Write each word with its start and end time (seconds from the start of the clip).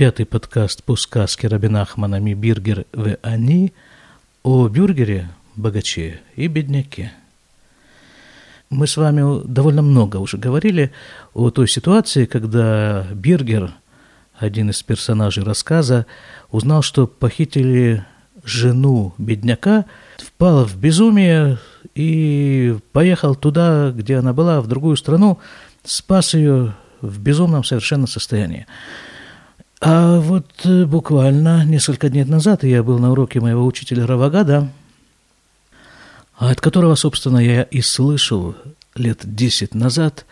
пятый 0.00 0.24
подкаст 0.24 0.82
по 0.82 0.96
сказке 0.96 1.46
Рабинахмана 1.46 2.18
«Ми 2.20 2.32
в 2.34 3.18
они» 3.20 3.74
о 4.42 4.66
бюргере, 4.66 5.28
богаче 5.56 6.22
и 6.36 6.46
бедняке. 6.46 7.12
Мы 8.70 8.86
с 8.86 8.96
вами 8.96 9.42
довольно 9.44 9.82
много 9.82 10.16
уже 10.16 10.38
говорили 10.38 10.90
о 11.34 11.50
той 11.50 11.68
ситуации, 11.68 12.24
когда 12.24 13.08
Биргер, 13.12 13.74
один 14.38 14.70
из 14.70 14.82
персонажей 14.82 15.44
рассказа, 15.44 16.06
узнал, 16.50 16.80
что 16.80 17.06
похитили 17.06 18.02
жену 18.42 19.12
бедняка, 19.18 19.84
впал 20.16 20.64
в 20.64 20.78
безумие 20.78 21.58
и 21.94 22.74
поехал 22.92 23.34
туда, 23.34 23.90
где 23.94 24.16
она 24.16 24.32
была, 24.32 24.62
в 24.62 24.66
другую 24.66 24.96
страну, 24.96 25.40
спас 25.84 26.32
ее 26.32 26.74
в 27.02 27.20
безумном 27.20 27.64
совершенно 27.64 28.06
состоянии. 28.06 28.66
А 29.80 30.20
вот 30.20 30.46
э, 30.64 30.84
буквально 30.84 31.64
несколько 31.64 32.10
дней 32.10 32.24
назад 32.24 32.64
я 32.64 32.82
был 32.82 32.98
на 32.98 33.12
уроке 33.12 33.40
моего 33.40 33.64
учителя 33.64 34.06
Равагада, 34.06 34.68
от 36.36 36.60
которого, 36.60 36.96
собственно, 36.96 37.38
я 37.38 37.62
и 37.62 37.80
слышал 37.80 38.54
лет 38.94 39.20
десять 39.22 39.74
назад 39.74 40.26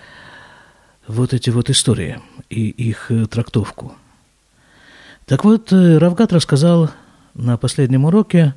вот 1.07 1.33
эти 1.33 1.49
вот 1.49 1.71
истории 1.71 2.21
и 2.51 2.69
их 2.69 3.11
э, 3.11 3.25
трактовку. 3.25 3.95
Так 5.25 5.45
вот, 5.45 5.73
э, 5.73 5.97
Равгад 5.97 6.35
рассказал 6.35 6.91
на 7.33 7.57
последнем 7.57 8.05
уроке 8.05 8.55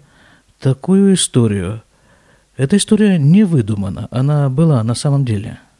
такую 0.60 1.13
историю. 1.13 1.84
Эта 2.58 2.76
история 2.76 3.18
не 3.18 3.46
выдумана, 3.46 4.10
она 4.12 4.49
была 4.49 4.84
на 4.84 4.96
самом 4.96 5.23
деле– 5.23 5.58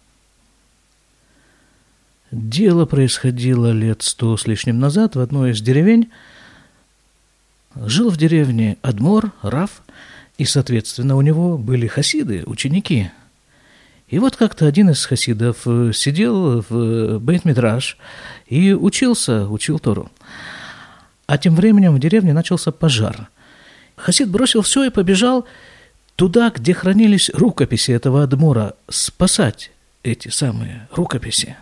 Дело 2.32 2.86
происходило 2.86 3.72
лет 3.72 4.04
сто 4.04 4.38
с 4.38 4.48
лишним 4.48 4.80
назад 4.80 5.16
в 5.16 5.20
одной 5.20 5.52
из 5.52 5.62
деревень. 5.62 6.10
Жил 7.76 8.10
в 8.10 8.16
деревне 8.16 8.78
Адмор, 8.82 9.34
Раф, 9.42 9.82
и, 10.38 10.46
соответственно, 10.46 11.18
у 11.18 11.22
него 11.22 11.58
были 11.58 11.88
хасиды, 11.88 12.44
ученики. 12.46 13.12
И 14.08 14.18
вот 14.18 14.38
как-то 14.38 14.66
один 14.66 14.90
из 14.90 15.06
хасидов 15.06 15.58
э, 15.66 15.92
сидел 15.94 16.62
в 16.70 17.20
Бейт-Мидраш 17.20 17.98
и 18.48 18.72
учился, 18.74 19.48
учил 19.48 19.80
Тору. 19.80 20.10
А 21.28 21.38
тем 21.38 21.56
временем 21.56 21.96
в 21.96 22.00
деревне 22.00 22.32
начался 22.32 22.72
пожар. 22.72 23.30
Хасид 23.98 24.30
бросил 24.30 24.62
все 24.62 24.86
и 24.86 24.90
побежал 24.90 25.46
туда, 26.16 26.50
где 26.50 26.74
хранились 26.74 27.30
рукописи 27.30 27.92
этого 27.92 28.24
Адмора, 28.24 28.76
спасать 28.90 29.72
эти 30.04 30.30
самые 30.30 30.88
рукописи. 30.92 31.58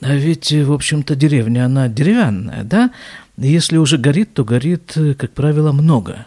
А 0.00 0.14
ведь, 0.14 0.52
в 0.52 0.72
общем-то, 0.72 1.16
деревня, 1.16 1.64
она 1.66 1.88
деревянная, 1.88 2.62
да? 2.62 2.90
Если 3.36 3.76
уже 3.76 3.98
горит, 3.98 4.34
то 4.34 4.44
горит, 4.44 4.96
как 5.18 5.32
правило, 5.32 5.72
много. 5.72 6.26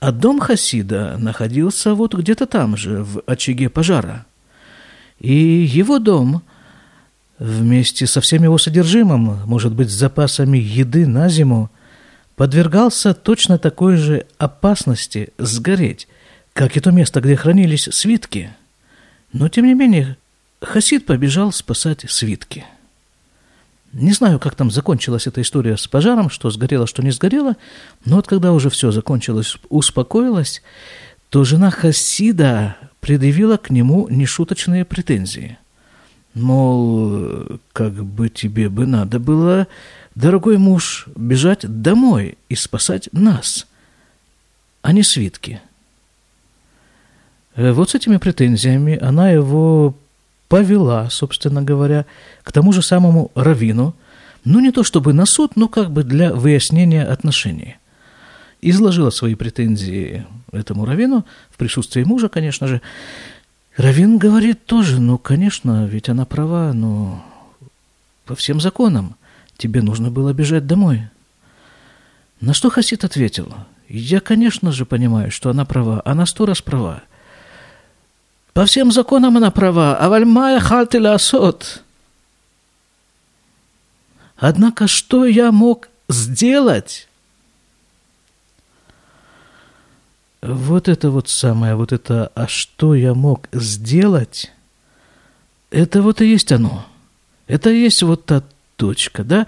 А 0.00 0.12
дом 0.12 0.40
Хасида 0.40 1.16
находился 1.18 1.94
вот 1.94 2.14
где-то 2.14 2.46
там 2.46 2.76
же, 2.76 3.04
в 3.04 3.22
очаге 3.26 3.68
пожара. 3.68 4.26
И 5.20 5.32
его 5.32 5.98
дом 5.98 6.42
вместе 7.38 8.06
со 8.06 8.20
всем 8.20 8.42
его 8.42 8.58
содержимым, 8.58 9.40
может 9.46 9.74
быть, 9.74 9.90
с 9.90 9.94
запасами 9.94 10.58
еды 10.58 11.06
на 11.06 11.28
зиму, 11.28 11.70
подвергался 12.34 13.14
точно 13.14 13.58
такой 13.58 13.96
же 13.96 14.26
опасности 14.38 15.32
сгореть, 15.38 16.08
как 16.52 16.76
и 16.76 16.80
то 16.80 16.90
место, 16.90 17.20
где 17.20 17.36
хранились 17.36 17.88
свитки. 17.92 18.50
Но, 19.32 19.48
тем 19.48 19.66
не 19.66 19.74
менее, 19.74 20.16
Хасид 20.60 21.06
побежал 21.06 21.52
спасать 21.52 22.04
свитки– 22.08 22.64
не 23.92 24.12
знаю, 24.12 24.38
как 24.38 24.54
там 24.54 24.70
закончилась 24.70 25.26
эта 25.26 25.40
история 25.40 25.76
с 25.76 25.86
пожаром, 25.86 26.30
что 26.30 26.50
сгорело, 26.50 26.86
что 26.86 27.02
не 27.02 27.10
сгорело, 27.10 27.56
но 28.04 28.16
вот 28.16 28.26
когда 28.26 28.52
уже 28.52 28.70
все 28.70 28.90
закончилось, 28.90 29.56
успокоилось, 29.70 30.62
то 31.30 31.44
жена 31.44 31.70
Хасида 31.70 32.76
предъявила 33.00 33.56
к 33.56 33.70
нему 33.70 34.08
нешуточные 34.08 34.84
претензии. 34.84 35.58
Мол, 36.34 37.60
как 37.72 37.92
бы 37.92 38.28
тебе 38.28 38.68
бы 38.68 38.86
надо 38.86 39.18
было, 39.18 39.66
дорогой 40.14 40.58
муж, 40.58 41.06
бежать 41.16 41.60
домой 41.62 42.36
и 42.48 42.54
спасать 42.54 43.08
нас, 43.12 43.66
а 44.82 44.92
не 44.92 45.02
свитки. 45.02 45.60
Э, 47.56 47.72
вот 47.72 47.90
с 47.90 47.94
этими 47.94 48.18
претензиями 48.18 48.98
она 49.00 49.30
его 49.30 49.94
повела, 50.48 51.08
собственно 51.10 51.62
говоря, 51.62 52.06
к 52.42 52.52
тому 52.52 52.72
же 52.72 52.82
самому 52.82 53.30
Равину, 53.34 53.94
ну 54.44 54.60
не 54.60 54.72
то 54.72 54.82
чтобы 54.82 55.12
на 55.12 55.26
суд, 55.26 55.56
но 55.56 55.68
как 55.68 55.90
бы 55.90 56.04
для 56.04 56.32
выяснения 56.32 57.04
отношений. 57.04 57.76
Изложила 58.60 59.10
свои 59.10 59.34
претензии 59.34 60.26
этому 60.50 60.84
Равину, 60.84 61.24
в 61.50 61.56
присутствии 61.56 62.02
мужа, 62.02 62.28
конечно 62.28 62.66
же. 62.66 62.80
Равин 63.76 64.18
говорит 64.18 64.64
тоже, 64.64 65.00
ну, 65.00 65.18
конечно, 65.18 65.86
ведь 65.86 66.08
она 66.08 66.24
права, 66.24 66.72
но 66.72 67.24
по 68.24 68.34
всем 68.34 68.60
законам 68.60 69.14
тебе 69.56 69.82
нужно 69.82 70.10
было 70.10 70.32
бежать 70.32 70.66
домой. 70.66 71.04
На 72.40 72.54
что 72.54 72.70
Хасид 72.70 73.04
ответил, 73.04 73.54
я, 73.88 74.20
конечно 74.20 74.72
же, 74.72 74.84
понимаю, 74.84 75.30
что 75.30 75.50
она 75.50 75.64
права, 75.64 76.02
она 76.04 76.26
сто 76.26 76.46
раз 76.46 76.60
права. 76.60 77.02
По 78.58 78.66
всем 78.66 78.90
законам 78.90 79.36
она 79.36 79.52
права, 79.52 79.96
а 79.96 80.08
вальмая 80.08 80.58
хальты 80.58 81.00
ласот. 81.00 81.84
Однако 84.36 84.88
что 84.88 85.26
я 85.26 85.52
мог 85.52 85.88
сделать? 86.08 87.06
Вот 90.42 90.88
это 90.88 91.12
вот 91.12 91.28
самое, 91.28 91.76
вот 91.76 91.92
это, 91.92 92.32
а 92.34 92.48
что 92.48 92.96
я 92.96 93.14
мог 93.14 93.48
сделать, 93.52 94.50
это 95.70 96.02
вот 96.02 96.20
и 96.20 96.26
есть 96.26 96.50
оно. 96.50 96.84
Это 97.46 97.70
и 97.70 97.80
есть 97.80 98.02
вот 98.02 98.26
та 98.26 98.42
точка, 98.74 99.22
да? 99.22 99.46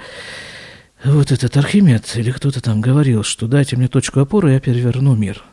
Вот 1.02 1.32
этот 1.32 1.56
Архимед 1.56 2.14
или 2.14 2.30
кто-то 2.30 2.60
там 2.60 2.80
говорил, 2.80 3.24
что 3.24 3.48
дайте 3.48 3.74
мне 3.74 3.88
точку 3.88 4.20
опоры, 4.20 4.52
я 4.52 4.60
переверну 4.60 5.16
мир– 5.16 5.42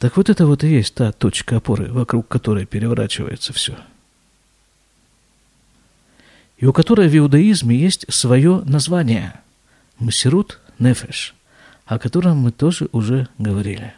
так 0.00 0.16
вот 0.16 0.30
это 0.30 0.46
вот 0.46 0.64
и 0.64 0.68
есть 0.68 0.94
та 0.94 1.12
точка 1.12 1.58
опоры, 1.58 1.92
вокруг 1.92 2.26
которой 2.26 2.64
переворачивается 2.64 3.52
все. 3.52 3.76
И 6.56 6.64
у 6.64 6.72
которой 6.72 7.06
в 7.08 7.16
иудаизме 7.16 7.76
есть 7.76 8.06
свое 8.12 8.62
название– 8.64 9.34
Масирут 9.98 10.58
Нефеш, 10.78 11.34
о 11.84 11.98
котором 11.98 12.38
мы 12.38 12.50
тоже 12.50 12.88
уже 12.92 13.28
говорили. 13.36 13.92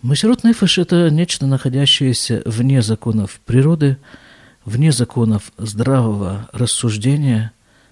Масирут 0.00 0.44
Нефеш– 0.44 0.78
это 0.78 1.10
нечто, 1.10 1.48
находящееся 1.48 2.42
вне 2.46 2.82
законов 2.82 3.40
природы, 3.44 3.96
вне 4.64 4.92
законов 4.92 5.50
здравого 5.58 6.48
рассуждения. 6.52 7.50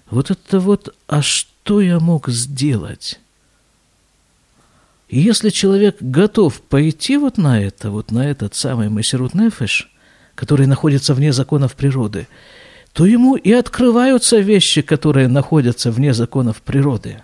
Вот 0.09 0.31
это 0.31 0.61
вот 0.61 0.95
«а 1.07 1.21
что 1.21 1.81
я 1.81 1.99
мог 1.99 2.29
сделать?» 2.29 3.19
И 5.11 5.19
если 5.19 5.49
человек 5.49 5.97
готов 5.99 6.61
пойти 6.61 7.17
вот 7.17 7.37
на 7.37 7.61
это, 7.61 7.91
вот 7.91 8.11
на 8.11 8.29
этот 8.29 8.55
самый 8.55 8.87
Масерут 8.87 9.33
Нефеш, 9.33 9.91
который 10.35 10.67
находится 10.67 11.13
вне 11.13 11.33
законов 11.33 11.75
природы, 11.75 12.29
то 12.93 13.05
ему 13.05 13.35
и 13.35 13.51
открываются 13.51 14.37
вещи, 14.37 14.81
которые 14.81 15.27
находятся 15.27 15.91
вне 15.91 16.13
законов 16.13 16.61
природы. 16.61 17.21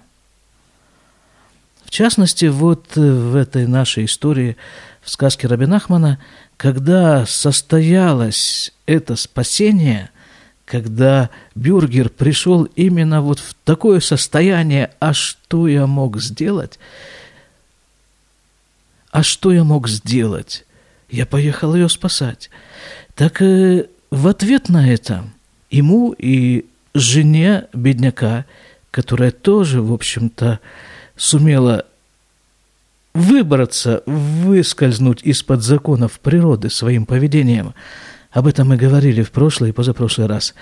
В 1.85 1.89
частности, 1.89 2.47
вот 2.47 2.97
в 2.97 3.37
этой 3.37 3.65
нашей 3.67 4.03
истории, 4.03 4.57
в 5.01 5.09
сказке 5.09 5.47
Рабинахмана, 5.47 6.19
когда 6.57 7.25
состоялось 7.25 8.73
это 8.85 9.15
спасение, 9.15 10.09
когда 10.65 11.29
Бюргер 11.55 12.09
пришел 12.09 12.65
именно 12.75 13.21
вот 13.21 13.39
в 13.39 13.55
такое 13.63 14.01
состояние, 14.01 14.91
а 14.99 15.13
что 15.13 15.69
я 15.69 15.87
мог 15.87 16.19
сделать– 16.19 16.79
а 19.17 19.23
что 19.23 19.51
я 19.51 19.63
мог 19.63 19.87
сделать? 19.87 20.63
Я 21.09 21.25
поехал 21.25 21.73
ее 21.73 21.89
спасать. 21.89 22.51
Так 23.15 23.41
э, 23.41 23.87
в 24.11 24.27
ответ 24.27 24.69
на 24.69 24.87
это 24.87 25.23
ему 25.71 26.11
и 26.15 26.67
жене 26.93 27.65
бедняка, 27.73 28.45
которая 28.91 29.31
тоже, 29.31 29.81
в 29.81 29.91
общем-то, 29.91 30.59
сумела 31.15 31.87
выбраться, 33.15 34.03
выскользнуть 34.05 35.23
из-под 35.23 35.63
законов 35.63 36.19
природы 36.19 36.69
своим 36.69 37.07
поведением. 37.07 37.73
Об 38.29 38.45
этом 38.45 38.67
мы 38.67 38.77
говорили 38.77 39.23
в 39.23 39.31
прошлый 39.31 39.71
и 39.71 39.73
позапрошлый 39.73 40.27
раз. 40.27 40.53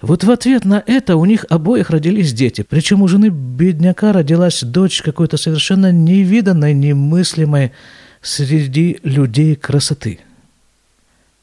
Вот 0.00 0.24
в 0.24 0.30
ответ 0.30 0.64
на 0.64 0.82
это 0.86 1.16
у 1.16 1.24
них 1.24 1.46
обоих 1.48 1.90
родились 1.90 2.32
дети. 2.32 2.62
Причем 2.62 3.02
у 3.02 3.08
жены 3.08 3.28
бедняка 3.28 4.12
родилась 4.12 4.62
дочь 4.62 5.02
какой-то 5.02 5.36
совершенно 5.36 5.90
невиданной, 5.90 6.74
немыслимой 6.74 7.72
среди 8.20 8.98
людей 9.02 9.56
красоты. 9.56 10.20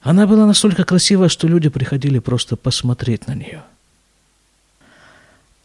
Она 0.02 0.28
была 0.28 0.46
настолько 0.46 0.84
красива, 0.84 1.30
что 1.30 1.48
люди 1.48 1.70
приходили 1.70 2.20
просто 2.20 2.56
посмотреть 2.56 3.28
на 3.28 3.36
нее. 3.36 3.64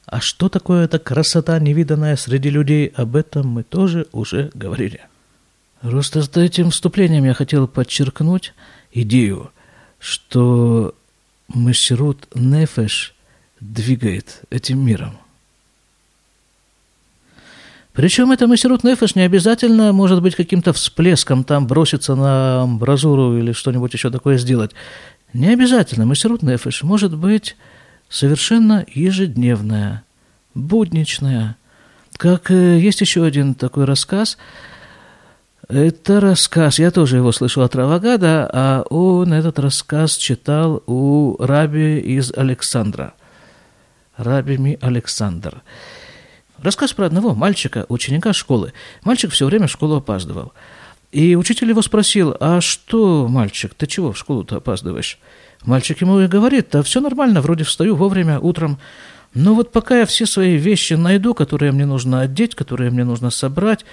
А 0.06 0.20
что 0.20 0.48
такое 0.48 0.84
эта 0.84 0.98
красота, 0.98 1.58
невиданная 1.58 2.16
среди 2.16 2.48
людей, 2.48 2.86
об 2.96 3.16
этом 3.16 3.48
мы 3.48 3.62
тоже 3.62 4.06
уже 4.12 4.50
говорили. 4.54 5.00
Просто 5.82 6.22
с 6.22 6.34
этим 6.36 6.70
вступлением 6.70 7.24
я 7.24 7.34
хотел 7.34 7.68
подчеркнуть 7.68 8.54
идею, 8.92 9.50
что 9.98 10.94
Мессирут 11.54 12.28
Нефеш 12.34 13.14
двигает 13.60 14.42
этим 14.50 14.84
миром. 14.84 15.18
Причем 17.92 18.30
это 18.30 18.46
Мессирут 18.46 18.84
Нефеш 18.84 19.14
не 19.16 19.22
обязательно 19.22 19.92
может 19.92 20.22
быть 20.22 20.36
каким-то 20.36 20.72
всплеском, 20.72 21.42
там 21.42 21.66
броситься 21.66 22.14
на 22.14 22.62
амбразуру 22.62 23.38
или 23.38 23.52
что-нибудь 23.52 23.92
еще 23.92 24.10
такое 24.10 24.38
сделать. 24.38 24.72
Не 25.32 25.48
обязательно. 25.48 26.04
Мессирут 26.04 26.42
Нефеш 26.42 26.82
может 26.84 27.16
быть 27.16 27.56
совершенно 28.08 28.86
ежедневная, 28.94 30.04
будничная. 30.54 31.56
Как 32.16 32.50
э, 32.50 32.78
есть 32.78 33.00
еще 33.00 33.24
один 33.24 33.54
такой 33.54 33.84
рассказ. 33.84 34.38
Это 35.68 36.20
рассказ, 36.20 36.78
я 36.78 36.90
тоже 36.90 37.16
его 37.16 37.30
слышал 37.30 37.62
от 37.62 37.76
Равагада, 37.76 38.48
а 38.50 38.84
он 38.88 39.34
этот 39.34 39.58
рассказ 39.58 40.16
читал 40.16 40.82
у 40.86 41.36
раби 41.38 41.98
из 41.98 42.32
Александра. 42.34 43.12
Раби 44.16 44.56
Ми 44.56 44.78
Александр. 44.80 45.60
Рассказ 46.62 46.94
про 46.94 47.04
одного 47.04 47.34
мальчика, 47.34 47.84
ученика 47.90 48.32
школы. 48.32 48.72
Мальчик 49.04 49.30
все 49.30 49.44
время 49.44 49.66
в 49.66 49.70
школу 49.70 49.96
опаздывал. 49.96 50.54
И 51.12 51.36
учитель 51.36 51.68
его 51.68 51.82
спросил, 51.82 52.34
а 52.40 52.62
что, 52.62 53.28
мальчик, 53.28 53.74
ты 53.74 53.86
чего 53.86 54.12
в 54.12 54.18
школу-то 54.18 54.56
опаздываешь? 54.56 55.18
Мальчик 55.66 56.00
ему 56.00 56.18
и 56.20 56.28
говорит, 56.28 56.68
да 56.72 56.82
все 56.82 57.02
нормально, 57.02 57.42
вроде 57.42 57.64
встаю 57.64 57.94
вовремя 57.94 58.40
утром. 58.40 58.78
Но 59.34 59.54
вот 59.54 59.70
пока 59.70 59.98
я 59.98 60.06
все 60.06 60.24
свои 60.24 60.56
вещи 60.56 60.94
найду, 60.94 61.34
которые 61.34 61.72
мне 61.72 61.84
нужно 61.84 62.22
одеть, 62.22 62.54
которые 62.54 62.90
мне 62.90 63.04
нужно 63.04 63.28
собрать, 63.28 63.84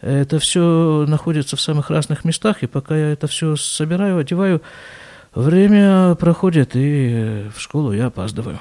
это 0.00 0.38
все 0.38 1.04
находится 1.06 1.56
в 1.56 1.60
самых 1.60 1.90
разных 1.90 2.24
местах, 2.24 2.62
и 2.62 2.66
пока 2.66 2.96
я 2.96 3.12
это 3.12 3.26
все 3.26 3.56
собираю, 3.56 4.18
одеваю, 4.18 4.62
время 5.34 6.14
проходит, 6.14 6.70
и 6.74 7.46
в 7.54 7.60
школу 7.60 7.92
я 7.92 8.06
опаздываю. 8.06 8.60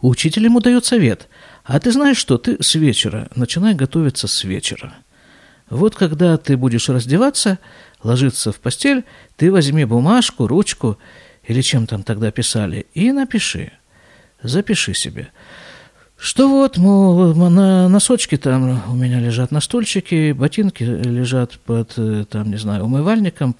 Учитель 0.00 0.44
ему 0.44 0.60
дает 0.60 0.84
совет. 0.84 1.28
А 1.64 1.80
ты 1.80 1.90
знаешь 1.90 2.18
что, 2.18 2.38
ты 2.38 2.62
с 2.62 2.74
вечера, 2.76 3.28
начинай 3.34 3.74
готовиться 3.74 4.28
с 4.28 4.44
вечера. 4.44 4.94
Вот 5.70 5.96
когда 5.96 6.36
ты 6.36 6.56
будешь 6.56 6.88
раздеваться, 6.88 7.58
ложиться 8.02 8.52
в 8.52 8.60
постель, 8.60 9.04
ты 9.36 9.50
возьми 9.50 9.84
бумажку, 9.84 10.46
ручку 10.46 10.98
или 11.46 11.60
чем 11.62 11.86
там 11.86 12.02
тогда 12.04 12.30
писали, 12.30 12.86
и 12.94 13.10
напиши, 13.12 13.72
запиши 14.42 14.94
себе. 14.94 15.30
Что 16.20 16.48
вот, 16.48 16.78
мол, 16.78 17.32
на 17.34 17.88
носочки 17.88 18.36
там 18.36 18.82
у 18.90 18.94
меня 18.96 19.20
лежат 19.20 19.52
на 19.52 19.60
стульчике, 19.60 20.34
ботинки 20.34 20.82
лежат 20.82 21.60
под, 21.60 21.92
э, 21.96 22.24
там, 22.28 22.50
не 22.50 22.56
знаю, 22.56 22.84
умывальником, 22.84 23.54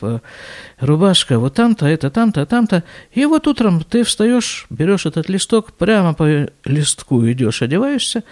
рубашка 0.80 1.38
вот 1.38 1.54
там-то, 1.54 1.86
это 1.86 2.10
там-то, 2.10 2.44
там-то. 2.46 2.82
И 3.12 3.24
вот 3.26 3.46
утром 3.46 3.84
ты 3.88 4.02
встаешь, 4.02 4.66
берешь 4.70 5.06
этот 5.06 5.28
листок, 5.28 5.72
прямо 5.72 6.14
по 6.14 6.48
листку 6.64 7.24
идешь, 7.30 7.62
одеваешься, 7.62 8.24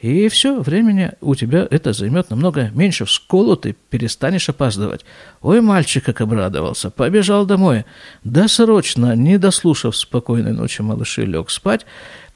и 0.00 0.28
все, 0.28 0.60
времени 0.60 1.10
у 1.20 1.34
тебя 1.34 1.66
это 1.68 1.92
займет 1.92 2.30
намного 2.30 2.70
меньше. 2.72 3.04
В 3.04 3.10
школу 3.10 3.56
ты 3.56 3.74
перестанешь 3.90 4.48
опаздывать. 4.48 5.04
Ой, 5.42 5.60
мальчик 5.60 6.04
как 6.04 6.20
обрадовался, 6.20 6.90
побежал 6.90 7.46
домой. 7.46 7.84
Да 8.22 8.46
срочно, 8.46 9.16
не 9.16 9.38
дослушав 9.38 9.96
спокойной 9.96 10.52
ночи 10.52 10.82
малыши, 10.82 11.24
лег 11.24 11.50
спать. 11.50 11.84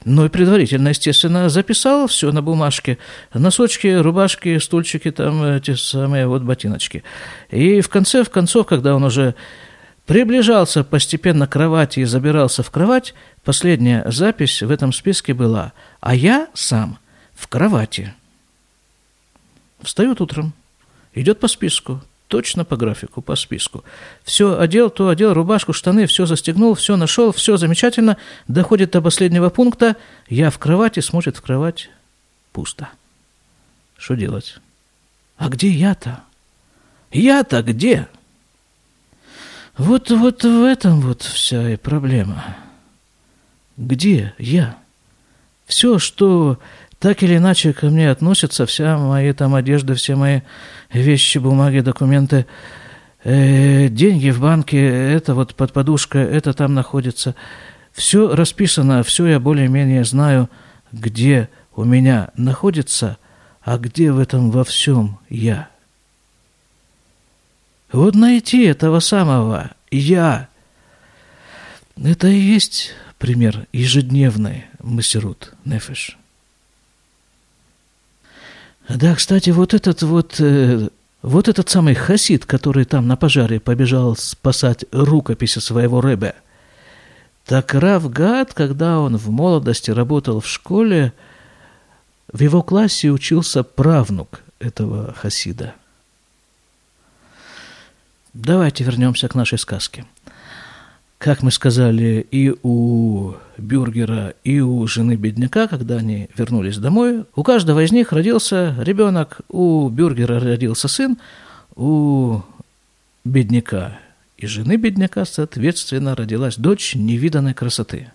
Ну 0.03 0.25
и 0.25 0.29
предварительно, 0.29 0.89
естественно, 0.89 1.47
записал 1.47 2.07
все 2.07 2.33
на 2.33 2.41
бумажке. 2.41 2.97
Носочки, 3.33 3.87
рубашки, 3.87 4.57
стульчики, 4.57 5.09
там 5.11 5.41
эти 5.43 5.75
самые 5.75 6.27
вот 6.27 6.41
ботиночки. 6.41 7.05
И 7.49 7.79
в 7.79 7.87
конце, 7.87 8.25
в 8.25 8.29
концов, 8.29 8.67
когда 8.67 8.93
он 8.93 9.05
уже 9.05 9.35
приближался 10.05 10.83
постепенно 10.83 11.47
к 11.47 11.53
кровати 11.53 12.01
и 12.01 12.03
забирался 12.03 12.61
в 12.61 12.71
кровать, 12.71 13.13
последняя 13.45 14.03
запись 14.11 14.61
в 14.61 14.69
этом 14.69 14.91
списке 14.91 15.33
была 15.33 15.71
«А 16.01 16.13
я 16.13 16.49
сам» 16.53 16.99
в 17.35 17.47
кровати. 17.47 18.13
Встает 19.81 20.21
утром, 20.21 20.53
идет 21.13 21.39
по 21.39 21.47
списку, 21.47 22.01
точно 22.27 22.65
по 22.65 22.77
графику, 22.77 23.21
по 23.21 23.35
списку. 23.35 23.83
Все 24.23 24.57
одел, 24.57 24.89
то 24.89 25.09
одел, 25.09 25.33
рубашку, 25.33 25.73
штаны, 25.73 26.07
все 26.07 26.25
застегнул, 26.25 26.73
все 26.73 26.97
нашел, 26.97 27.31
все 27.31 27.57
замечательно. 27.57 28.17
Доходит 28.47 28.91
до 28.91 29.01
последнего 29.01 29.49
пункта. 29.49 29.97
Я 30.29 30.49
в 30.49 30.57
кровати, 30.57 30.99
смотрит 30.99 31.37
в 31.37 31.41
кровать, 31.41 31.89
пусто. 32.51 32.89
Что 33.97 34.15
делать? 34.15 34.57
А 35.37 35.49
где 35.49 35.69
я-то? 35.69 36.23
Я-то 37.11 37.61
где? 37.61 38.07
Вот, 39.77 40.09
вот 40.11 40.43
в 40.43 40.63
этом 40.63 41.01
вот 41.01 41.21
вся 41.21 41.71
и 41.71 41.77
проблема. 41.77 42.57
Где 43.77 44.33
я? 44.37 44.77
Все, 45.65 45.99
что 45.99 46.59
так 47.03 47.21
или 47.21 47.35
иначе 47.35 47.73
ко 47.73 47.87
мне 47.87 48.09
относятся, 48.09 48.65
вся 48.65 48.97
моя 48.97 49.33
там 49.33 49.55
одежда, 49.55 49.93
все 49.93 50.15
мои 50.15 50.39
вещи, 50.89 51.37
бумаги, 51.37 51.81
документы, 51.81 52.45
э, 53.25 53.89
деньги 53.89 54.29
в 54.29 54.39
банке, 54.39 54.79
это 55.11 55.35
вот 55.35 55.53
под 55.53 55.73
подушкой, 55.73 56.23
это 56.23 56.53
там 56.53 56.73
находится. 56.73 57.35
Все 57.91 58.33
расписано, 58.33 59.03
все 59.03 59.25
я 59.25 59.41
более-менее 59.41 60.05
знаю, 60.05 60.49
где 60.93 61.49
у 61.75 61.83
меня 61.83 62.29
находится, 62.37 63.17
а 63.63 63.77
где 63.77 64.13
в 64.13 64.17
этом 64.17 64.49
во 64.49 64.63
всем 64.63 65.19
я. 65.27 65.67
Вот 67.91 68.15
найти 68.15 68.63
этого 68.63 69.01
самого 69.01 69.71
«я»– 69.91 70.47
это 72.01 72.29
и 72.29 72.39
есть 72.39 72.93
пример 73.17 73.67
ежедневный 73.73 74.67
мастерут 74.79 75.53
нефеш. 75.65 76.17
Да, 78.89 79.15
кстати, 79.15 79.49
вот 79.49 79.73
этот 79.73 80.01
вот, 80.01 80.39
э, 80.39 80.89
вот 81.21 81.47
этот 81.47 81.69
самый 81.69 81.95
хасид, 81.95 82.45
который 82.45 82.85
там 82.85 83.07
на 83.07 83.15
пожаре 83.15 83.59
побежал 83.59 84.15
спасать 84.15 84.85
рукописи 84.91 85.59
своего 85.59 86.01
рэбе, 86.01 86.35
так 87.45 87.73
Рав 87.73 88.09
Гад, 88.09 88.53
когда 88.53 88.99
он 88.99 89.17
в 89.17 89.29
молодости 89.29 89.91
работал 89.91 90.39
в 90.39 90.47
школе, 90.47 91.13
в 92.31 92.41
его 92.41 92.61
классе 92.61 93.09
учился 93.09 93.63
правнук 93.63 94.41
этого 94.59 95.13
хасида. 95.13 95.75
Давайте 98.33 98.83
вернемся 98.83 99.27
к 99.27 99.35
нашей 99.35 99.59
сказке 99.59 100.05
как 101.23 101.41
мы 101.41 101.51
сказали, 101.51 102.27
и 102.31 102.53
у 102.63 103.35
Бюргера, 103.57 104.33
и 104.43 104.59
у 104.59 104.85
жены 104.87 105.15
бедняка, 105.15 105.69
когда 105.69 105.95
они 105.95 106.27
вернулись 106.35 106.77
домой, 106.77 107.23
у 107.33 107.43
каждого 107.43 107.81
из 107.81 107.93
них 107.93 108.11
родился 108.11 108.75
ребенок, 108.81 109.39
у 109.47 109.87
Бюргера 109.87 110.41
родился 110.41 110.89
сын, 110.89 111.17
у 111.77 112.41
бедняка 113.23 113.97
и 114.37 114.47
жены 114.47 114.75
бедняка, 114.75 115.23
соответственно, 115.23 116.13
родилась 116.13 116.57
дочь 116.57 116.93
невиданной 116.93 117.53
красоты. 117.53 118.11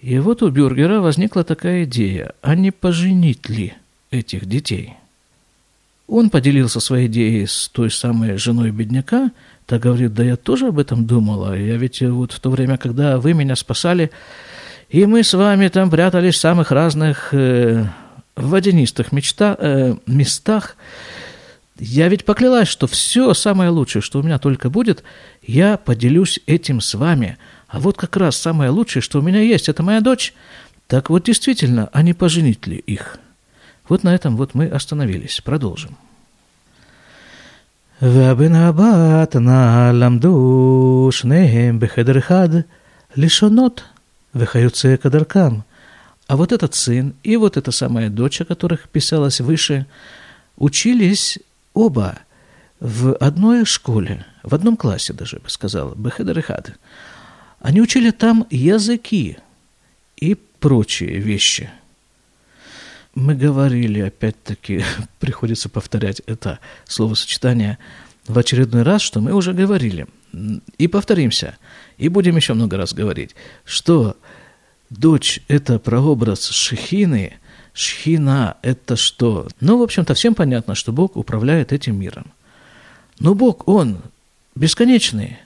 И 0.00 0.18
вот 0.20 0.42
у 0.42 0.48
Бюргера 0.48 1.00
возникла 1.00 1.44
такая 1.44 1.84
идея, 1.84 2.32
а 2.40 2.54
не 2.54 2.70
поженить 2.70 3.46
ли 3.50 3.74
этих 4.10 4.46
детей? 4.46 4.94
Он 6.08 6.30
поделился 6.30 6.80
своей 6.80 7.06
идеей 7.06 7.46
с 7.46 7.68
той 7.68 7.90
самой 7.90 8.36
женой 8.38 8.70
бедняка, 8.70 9.30
Та 9.68 9.78
говорит, 9.78 10.14
да 10.14 10.24
я 10.24 10.36
тоже 10.36 10.68
об 10.68 10.78
этом 10.78 11.04
думала. 11.06 11.54
Я 11.54 11.76
ведь 11.76 12.00
вот 12.00 12.32
в 12.32 12.40
то 12.40 12.48
время, 12.48 12.78
когда 12.78 13.18
вы 13.18 13.34
меня 13.34 13.54
спасали, 13.54 14.10
и 14.88 15.04
мы 15.04 15.22
с 15.22 15.34
вами 15.34 15.68
там 15.68 15.90
прятались 15.90 16.36
в 16.36 16.40
самых 16.40 16.70
разных 16.70 17.34
э, 17.34 17.84
водянистых 18.34 19.12
мечта, 19.12 19.54
э, 19.58 19.96
местах, 20.06 20.76
я 21.78 22.08
ведь 22.08 22.24
поклялась, 22.24 22.68
что 22.68 22.86
все 22.86 23.34
самое 23.34 23.68
лучшее, 23.68 24.00
что 24.00 24.20
у 24.20 24.22
меня 24.22 24.38
только 24.38 24.70
будет, 24.70 25.04
я 25.42 25.76
поделюсь 25.76 26.40
этим 26.46 26.80
с 26.80 26.94
вами. 26.94 27.36
А 27.68 27.78
вот 27.78 27.98
как 27.98 28.16
раз 28.16 28.38
самое 28.38 28.70
лучшее, 28.70 29.02
что 29.02 29.18
у 29.18 29.22
меня 29.22 29.40
есть, 29.40 29.68
это 29.68 29.82
моя 29.82 30.00
дочь. 30.00 30.32
Так 30.86 31.10
вот 31.10 31.24
действительно, 31.24 31.90
а 31.92 32.00
не 32.00 32.14
поженить 32.14 32.66
ли 32.66 32.78
их? 32.78 33.18
Вот 33.89 34.03
на 34.03 34.13
этом 34.13 34.35
вот 34.37 34.53
мы 34.53 34.67
остановились. 34.67 35.41
Продолжим. 35.41 35.95
והבן 38.01 38.55
הבת 38.55 39.35
נא 39.35 39.91
למדו 39.93 41.09
שניהם 41.11 41.79
בחדר 41.79 42.17
אחד 42.17 42.49
лишонот 43.15 43.81
וכיוצא 44.35 44.95
кадаркам. 44.97 45.63
А 46.27 46.35
вот 46.35 46.51
этот 46.51 46.73
сын 46.73 47.13
и 47.23 47.35
вот 47.37 47.57
эта 47.57 47.71
самая 47.71 48.09
дочь, 48.09 48.41
о 48.41 48.45
которых 48.45 48.89
писалось 48.89 49.39
выше, 49.41 49.85
учились 50.57 51.39
оба 51.73 52.19
в 52.79 53.13
одной 53.15 53.65
школе, 53.65 54.25
в 54.41 54.55
одном 54.55 54.77
классе 54.77 55.13
даже, 55.13 55.39
бы 55.39 55.49
сказал, 55.49 55.93
Бехедерехад. 55.95 56.71
Они 57.59 57.81
учили 57.81 58.11
там 58.11 58.47
языки. 58.49 59.37
И 60.17 60.35
прочие 60.35 61.19
вещи. 61.19 61.69
Мы 63.18 63.34
говорили, 63.34 63.98
опять-таки, 63.98 64.84
приходится 65.18 65.68
повторять 65.68 66.22
это 66.26 66.60
словосочетание 66.86 67.78
в 68.28 68.38
очередной 68.38 68.84
раз, 68.84 69.02
что 69.02 69.20
мы 69.20 69.32
уже 69.32 69.52
говорили. 69.52 70.06
И 70.78 70.86
повторимся, 70.86 71.58
и 71.96 72.08
будем 72.08 72.36
еще 72.36 72.54
много 72.54 72.76
раз 72.76 72.94
говорить, 72.94 73.34
что 73.64 74.16
дочь– 74.88 75.40
это 75.48 75.80
прообраз 75.80 76.46
Шехины, 76.46 77.32
Шхина– 77.72 78.56
это 78.62 78.94
что? 78.94 79.48
Ну, 79.58 79.78
в 79.78 79.82
общем-то, 79.82 80.14
всем 80.14 80.36
понятно, 80.36 80.76
что 80.76 80.92
Бог 80.92 81.16
управляет 81.16 81.72
этим 81.72 81.98
миром. 81.98 82.26
Но 83.18 83.34
Бог, 83.34 83.66
Он 83.66 83.98
бесконечный, 84.54 85.38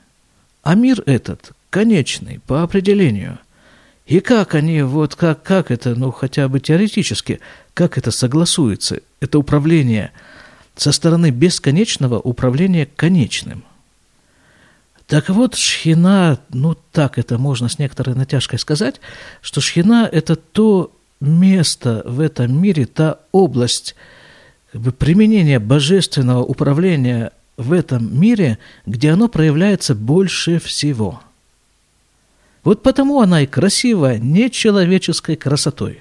а 0.62 0.75
мир 0.75 1.02
этот 1.07 1.52
конечный 1.71 2.41
по 2.47 2.62
определению. 2.62 3.38
И 4.06 4.21
как 4.21 4.54
они, 4.54 4.82
вот 4.82 5.14
как, 5.14 5.42
как 5.42 5.71
это, 5.71 5.94
ну 5.94 6.11
хотя 6.11 6.49
бы 6.49 6.61
теоретически, 6.61 7.40
как 7.75 7.99
это 7.99 8.11
согласуется, 8.11 9.00
это 9.21 9.38
управление 9.38 10.12
со 10.76 10.92
стороны 10.92 11.30
бесконечного 11.30 12.18
управления 12.18 12.87
конечным. 12.87 13.64
Так 15.06 15.28
вот, 15.28 15.54
шхина, 15.54 16.38
ну 16.50 16.76
так 16.92 17.18
это 17.18 17.38
можно 17.38 17.68
с 17.68 17.78
некоторой 17.78 18.14
натяжкой 18.14 18.59
сказать, 18.59 19.00
что 19.40 19.61
шхина– 19.61 20.09
это 20.12 20.37
то 20.37 20.90
место 21.21 22.02
в 22.04 22.21
этом 22.21 22.61
мире, 22.61 22.87
та 22.87 23.18
область 23.30 23.94
как 24.73 24.80
бы, 24.80 24.92
применения 24.92 25.59
божественного 25.59 26.42
управления 26.42 27.32
в 27.56 27.73
этом 27.73 28.18
мире, 28.18 28.59
где 28.87 29.11
оно 29.11 29.28
проявляется 29.28 29.94
больше 29.94 30.59
всего. 30.59 31.21
Вот 32.64 32.83
потому 32.83 33.21
она 33.21 33.42
и 33.42 33.47
красивая 33.47 34.19
нечеловеческой 34.19 35.37
красотой. 35.37 36.00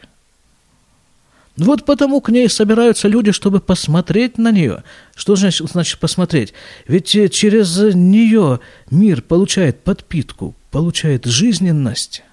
Вот 1.58 1.86
потому 1.86 2.22
к 2.22 2.30
ней 2.30 2.50
собираются 2.50 3.08
люди, 3.08 3.32
чтобы 3.32 3.60
посмотреть 3.60 4.38
на 4.38 4.52
нее. 4.52 4.84
Что 5.16 5.36
значит, 5.36 5.68
значит 5.70 6.00
посмотреть? 6.00 6.54
Ведь 6.88 7.14
э, 7.16 7.30
через 7.30 7.78
нее 7.94 8.60
мир 8.90 9.22
получает 9.22 9.84
подпитку, 9.84 10.56
получает 10.72 11.26
жизненность. 11.26 12.24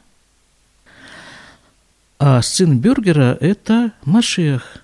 А 2.18 2.42
сын 2.42 2.78
Бюргера– 2.78 3.36
это 3.40 3.92
Машиах. 4.04 4.78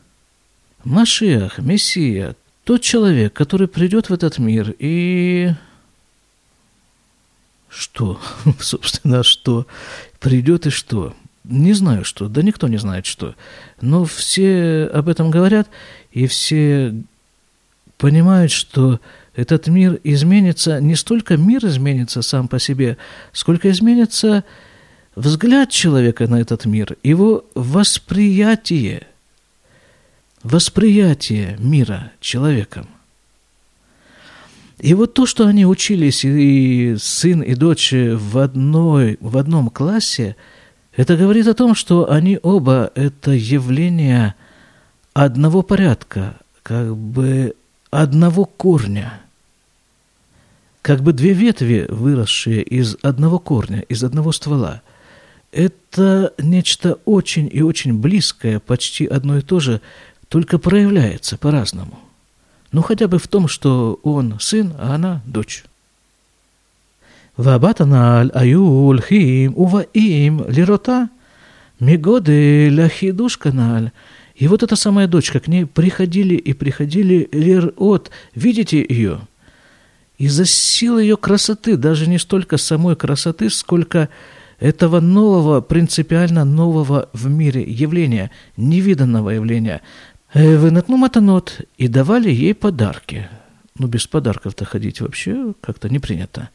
Машиах, 0.85 1.59
Мессия, 1.59 2.37
тот 2.65 2.83
человек, 2.83 3.33
который 3.33 3.69
придет 3.69 4.11
в 4.11 4.15
этот 4.15 4.39
мир 4.39 4.75
и... 4.79 5.53
Что? 7.75 8.21
Собственно, 8.61 9.23
что? 9.23 9.67
Придет 10.21 10.67
и 10.67 10.71
что? 10.71 11.15
Не 11.45 11.75
знаю 11.75 12.05
что, 12.05 12.29
да 12.29 12.43
никто 12.43 12.69
не 12.69 12.79
знает 12.79 13.05
что. 13.05 13.35
Но 13.81 14.05
все 14.05 14.89
об 14.93 15.09
этом 15.09 15.31
говорят, 15.31 15.69
и 16.11 16.27
все 16.27 16.95
понимают, 17.99 18.51
что 18.51 18.99
этот 19.35 19.67
мир 19.67 20.01
изменится, 20.05 20.81
не 20.81 20.95
столько 20.95 21.37
мир 21.37 21.67
изменится 21.67 22.23
сам 22.23 22.49
по 22.49 22.59
себе, 22.59 22.97
сколько 23.33 23.71
изменится 23.71 24.45
взгляд 25.17 25.71
человека 25.71 26.27
на 26.29 26.41
этот 26.41 26.65
мир, 26.65 26.97
его 27.03 27.45
восприятие– 27.55 29.07
восприятие 30.45 31.57
мира 31.59 32.13
человеком. 32.21 32.87
И 34.85 34.93
вот 34.93 35.15
то, 35.15 35.25
что 35.25 35.47
они 35.47 35.65
учились, 35.65 36.27
и 36.27 36.97
сын, 36.99 37.41
и 37.41 37.55
дочь 37.55 37.95
в, 37.95 38.37
одной, 38.37 39.17
в 39.23 39.39
одном 39.39 39.71
классе, 39.71 40.37
это 40.95 41.17
говорит 41.17 41.47
о 41.47 41.55
том, 41.55 41.75
что 41.75 42.13
они 42.13 42.39
оба– 42.43 42.93
это 42.95 43.31
явления 43.31 44.35
одного 45.15 45.63
порядка, 45.63 46.37
как 46.63 46.95
бы 46.95 47.57
одного 47.91 48.45
корня, 48.45 49.23
как 50.83 51.01
бы 51.03 51.15
две 51.15 51.33
ветви, 51.33 51.87
выросшие 51.89 52.63
из 52.63 52.99
одного 53.01 53.39
корня, 53.39 53.87
из 53.89 54.05
одного 54.05 54.33
ствола. 54.33 54.83
Это 55.51 56.35
нечто 56.37 56.99
очень 57.07 57.49
и 57.51 57.63
очень 57.63 57.95
близкое, 57.95 58.61
почти 58.61 59.07
одно 59.07 59.39
и 59.39 59.41
то 59.41 59.61
же, 59.61 59.81
только 60.29 60.59
проявляется 60.59 61.39
по-разному. 61.39 61.99
Ну, 62.74 62.82
хотя 62.82 63.08
бы 63.08 63.18
в 63.18 63.28
том, 63.28 63.48
что 63.48 64.00
он 64.04 64.36
сын, 64.40 64.74
а 64.78 64.96
она 64.96 65.22
дочь. 65.26 65.64
והבת 67.40 67.82
הנ"ל 67.82 68.30
היו 68.34 68.62
הולכים 68.62 69.54
ובאים 69.58 70.40
לראותה 70.50 71.04
מגודל 71.82 72.80
החידוש 72.86 73.36
כנ"ל. 73.36 73.88
И 74.36 74.48
вот 74.48 74.64
эта 74.64 74.78
самая 74.78 75.08
дочка, 75.08 75.42
к 75.42 75.50
ней 75.50 75.66
приходили 75.66 76.36
и 76.36 76.54
приходили 76.54 77.28
лирот, 77.34 78.10
видите 78.34 78.86
ее? 78.88 79.20
Из-за 80.18 80.46
силы 80.46 81.02
ее 81.02 81.18
красоты, 81.18 81.76
даже 81.76 82.08
не 82.08 82.18
столько 82.18 82.56
самой 82.56 82.96
красоты, 82.96 83.50
сколько 83.50 84.08
этого 84.60 85.02
нового, 85.02 85.60
принципиально 85.60 86.46
нового 86.46 87.10
в 87.12 87.30
мире 87.30 87.64
явления, 87.64 88.32
невиданного 88.56 89.32
явления, 89.32 89.82
Э, 90.35 90.57
Вынатну 90.57 90.97
матанот 90.97 91.61
и 91.79 91.87
давали 91.87 92.29
ей 92.29 92.55
подарки. 92.55 93.29
Ну, 93.79 93.87
без 93.87 94.07
подарков-то 94.09 94.65
ходить 94.65 95.01
вообще 95.01 95.55
как-то 95.61 95.89
не 95.89 96.01
принято. 96.01 96.51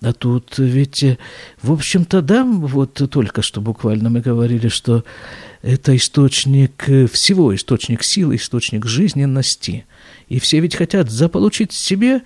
А 0.00 0.14
тут 0.14 0.58
ведь, 0.58 1.02
э, 1.02 1.18
в 1.60 1.72
общем-то, 1.72 2.22
да, 2.22 2.42
вот 2.44 2.94
только 3.10 3.42
что 3.42 3.60
буквально 3.60 4.08
мы 4.08 4.20
говорили, 4.20 4.68
что 4.68 5.04
это 5.60 5.94
источник 5.94 6.88
э, 6.88 7.06
всего, 7.06 7.54
источник 7.54 8.02
силы, 8.02 8.36
источник 8.36 8.86
жизненности. 8.86 9.84
И 10.28 10.40
все 10.40 10.60
ведь 10.60 10.76
хотят 10.76 11.10
заполучить 11.10 11.72
себе 11.72 12.22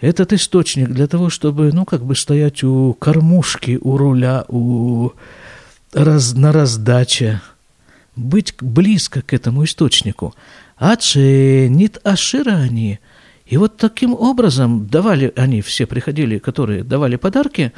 этот 0.00 0.32
источник 0.32 0.88
для 0.88 1.06
того, 1.06 1.30
чтобы, 1.30 1.72
ну, 1.72 1.84
как 1.84 2.04
бы 2.04 2.16
стоять 2.16 2.64
у 2.64 2.94
кормушки, 2.94 3.78
у 3.80 3.96
руля, 3.96 4.44
у 4.48 5.10
раз, 5.92 6.34
на 6.34 6.50
раздаче, 6.50 7.40
быть 8.16 8.54
близко 8.60 9.22
к 9.22 9.32
этому 9.32 9.64
источнику. 9.64 10.34
Адше 10.76 11.68
нит 11.68 11.98
ашира 12.04 12.52
они. 12.52 12.98
И 13.46 13.56
вот 13.56 13.76
таким 13.76 14.14
образом 14.14 14.86
давали, 14.86 15.32
они 15.36 15.60
все 15.62 15.86
приходили, 15.86 16.38
которые 16.38 16.84
давали 16.84 17.16
подарки, 17.16 17.72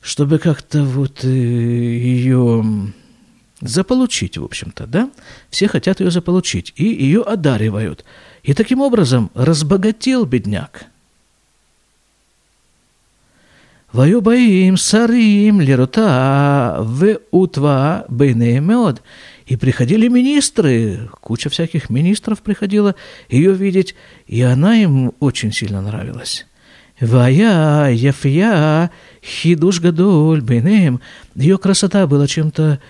чтобы 0.00 0.38
как-то 0.38 0.84
вот 0.84 1.24
э, 1.24 1.28
ее 1.28 2.92
заполучить, 3.60 4.36
в 4.36 4.44
общем-то, 4.44 4.86
да? 4.86 5.10
Все 5.50 5.68
хотят 5.68 6.00
ее 6.00 6.10
заполучить, 6.10 6.72
и 6.76 6.84
ее 6.84 7.22
одаривают. 7.22 8.04
И 8.42 8.54
таким 8.54 8.80
образом 8.80 9.30
разбогател 9.34 10.24
бедняк. 10.24 10.86
Ваюбаим 13.92 14.76
сарим 14.76 15.60
лерута 15.60 16.78
в 16.80 17.20
утва 17.30 18.06
бейнеемеод. 18.08 19.02
И 19.52 19.56
приходили 19.56 20.08
министры, 20.08 21.10
куча 21.20 21.50
всяких 21.50 21.90
министров 21.90 22.40
приходила 22.40 22.94
ее 23.28 23.52
видеть, 23.52 23.94
и 24.26 24.40
она 24.40 24.76
им 24.76 25.12
очень 25.20 25.52
сильно 25.52 25.82
нравилась. 25.82 26.46
Вая, 26.98 27.90
яфья 27.90 28.90
Хидуш 29.22 29.80
Гадоль, 29.80 30.40
бенем, 30.40 31.02
Ее 31.34 31.58
красота 31.58 32.06
была 32.06 32.26
чем-то 32.26 32.80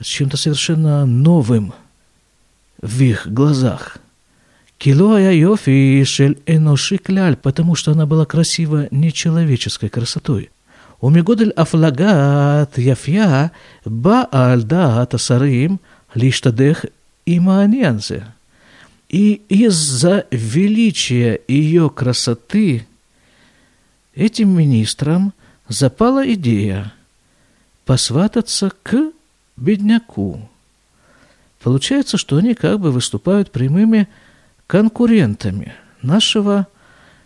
чем 0.00 0.30
совершенно 0.30 1.06
новым 1.06 1.74
в 2.80 3.02
их 3.02 3.26
глазах. 3.26 3.96
Килоя 4.78 5.32
Йофи 5.32 6.04
Шель 6.04 6.38
Эноши 6.46 6.98
Кляль, 6.98 7.34
потому 7.34 7.74
что 7.74 7.90
она 7.90 8.06
была 8.06 8.26
красива 8.26 8.86
нечеловеческой 8.92 9.88
красотой. 9.88 10.50
Умигодель 11.00 11.50
Афлагат 11.50 12.78
Яфья 12.78 13.50
ба 13.84 14.28
Баальда 14.30 15.04
Тасарим– 15.06 15.80
лиштадех 16.14 16.86
и 17.26 17.40
мааньянзе. 17.40 18.26
И 19.08 19.42
из-за 19.48 20.26
величия 20.30 21.40
ее 21.46 21.90
красоты 21.90 22.86
этим 24.14 24.56
министрам 24.56 25.32
запала 25.68 26.30
идея 26.32 26.92
посвататься 27.84 28.72
к 28.82 29.12
бедняку. 29.56 30.48
Получается, 31.62 32.16
что 32.16 32.36
они 32.38 32.54
как 32.54 32.80
бы 32.80 32.90
выступают 32.90 33.50
прямыми 33.50 34.08
конкурентами 34.66 35.74
нашего, 36.00 36.66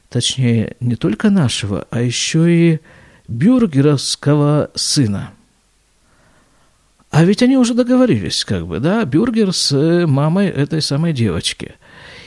точнее, 0.08 0.76
не 0.80 0.96
только 0.96 1.30
нашего, 1.30 1.86
а 1.90 2.02
еще 2.02 2.52
и 2.52 2.80
бюргеровского 3.28 4.70
сына– 4.74 5.30
а 7.16 7.25
ведь 7.25 7.42
они 7.42 7.56
уже 7.56 7.73
договорились, 7.73 8.44
как 8.44 8.66
бы, 8.66 8.78
да, 8.78 9.02
Бюргер 9.06 9.50
с 9.50 9.73
э, 9.73 10.06
мамой 10.06 10.49
этой 10.49 10.82
самой 10.82 11.14
девочки. 11.14 11.73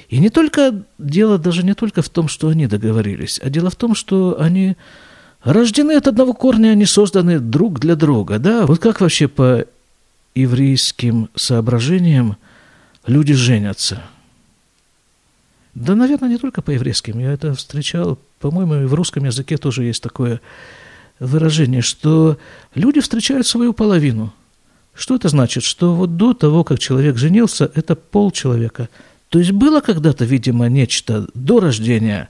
И 0.10 0.18
не 0.18 0.32
только, 0.32 0.84
дело 0.98 1.38
даже 1.38 1.62
не 1.64 1.76
только 1.76 2.02
в 2.02 2.10
том, 2.10 2.28
что 2.28 2.48
они 2.48 2.66
договорились, 2.66 3.40
а 3.44 3.52
дело 3.52 3.70
в 3.70 3.76
том, 3.76 3.94
что 3.94 4.42
они 4.42 4.78
рождены 5.44 5.92
от 5.92 6.08
одного 6.08 6.34
корня, 6.34 6.70
они 6.70 6.86
созданы 6.86 7.40
друг 7.40 7.80
для 7.80 7.96
друга, 7.96 8.40
да. 8.40 8.66
Вот 8.66 8.80
как 8.80 9.00
вообще 9.00 9.28
по 9.28 9.64
еврейским 10.34 11.30
соображениям 11.36 12.38
люди 13.06 13.36
женятся. 13.36 14.02
Да, 15.76 15.94
наверное, 15.94 16.30
не 16.30 16.40
только 16.40 16.64
по 16.64 16.72
еврейским. 16.72 17.20
Я 17.20 17.32
это 17.34 17.54
встречал, 17.54 18.18
по-моему, 18.40 18.74
и 18.74 18.86
в 18.86 18.96
русском 18.96 19.24
языке 19.24 19.58
тоже 19.58 19.84
есть 19.84 20.02
такое 20.02 20.42
выражение, 21.20 21.84
что 21.84 22.40
люди 22.74 23.02
встречают 23.02 23.46
свою 23.46 23.74
половину. 23.74 24.34
Что 25.00 25.16
это 25.16 25.30
значит? 25.30 25.64
Что 25.64 25.96
вот 25.96 26.18
до 26.18 26.34
того, 26.34 26.66
как 26.66 26.78
человек 26.78 27.16
женился, 27.16 27.72
это 27.74 27.96
пол 27.96 28.32
человека. 28.32 28.90
То 29.30 29.40
есть 29.40 29.52
было 29.52 29.80
когда-то, 29.80 30.26
видимо, 30.26 30.68
нечто 30.68 31.26
до 31.34 31.62
рождения 31.62 32.28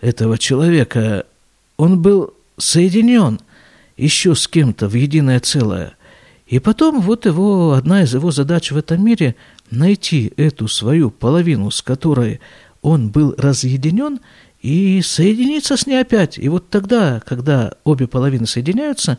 этого 0.00 0.38
человека. 0.38 1.26
Он 1.76 2.00
был 2.00 2.32
соединен 2.56 3.40
еще 3.96 4.36
с 4.36 4.46
кем-то 4.46 4.86
в 4.86 4.94
единое 4.94 5.40
целое. 5.40 5.94
И 6.46 6.60
потом 6.60 7.00
вот 7.00 7.26
его, 7.26 7.72
одна 7.72 8.02
из 8.02 8.14
его 8.14 8.30
задач 8.30 8.70
в 8.70 8.76
этом 8.76 9.04
мире– 9.04 9.34
найти 9.70 10.32
эту 10.36 10.68
свою 10.68 11.10
половину, 11.10 11.72
с 11.72 11.82
которой 11.82 12.40
он 12.80 13.08
был 13.08 13.34
разъединен, 13.36 14.20
и 14.62 15.02
соединиться 15.02 15.76
с 15.76 15.86
ней 15.88 16.00
опять. 16.00 16.38
И 16.38 16.48
вот 16.48 16.68
тогда, 16.70 17.20
когда 17.26 17.72
обе 17.82 18.06
половины 18.06 18.46
соединяются, 18.46 19.18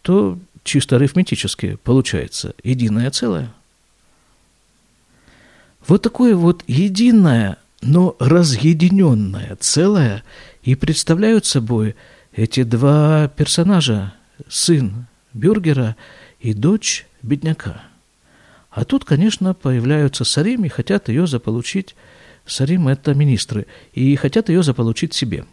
то 0.00 0.38
чисто 0.64 0.96
арифметически 0.96 1.78
получается 1.82 2.54
единое 2.62 3.10
целое. 3.10 3.52
Вот 5.86 6.02
такое 6.02 6.36
вот 6.36 6.62
единое, 6.66 7.56
но 7.80 8.16
разъединенное 8.18 9.56
целое 9.58 10.22
и 10.62 10.74
представляют 10.74 11.46
собой 11.46 11.96
эти 12.32 12.62
два 12.62 13.28
персонажа, 13.28 14.14
сын 14.48 15.06
бюргера 15.32 15.96
и 16.40 16.52
дочь 16.52 17.06
бедняка. 17.22 17.82
А 18.70 18.84
тут, 18.84 19.04
конечно, 19.04 19.54
появляются 19.54 20.24
сарим 20.24 20.64
и 20.64 20.68
хотят 20.68 21.08
ее 21.08 21.26
заполучить 21.26 21.96
Сарим– 22.50 22.88
это 22.88 23.14
министры, 23.14 23.66
и 23.92 24.16
хотят 24.16 24.48
ее 24.48 24.62
заполучить 24.62 25.14
себе. 25.14 25.44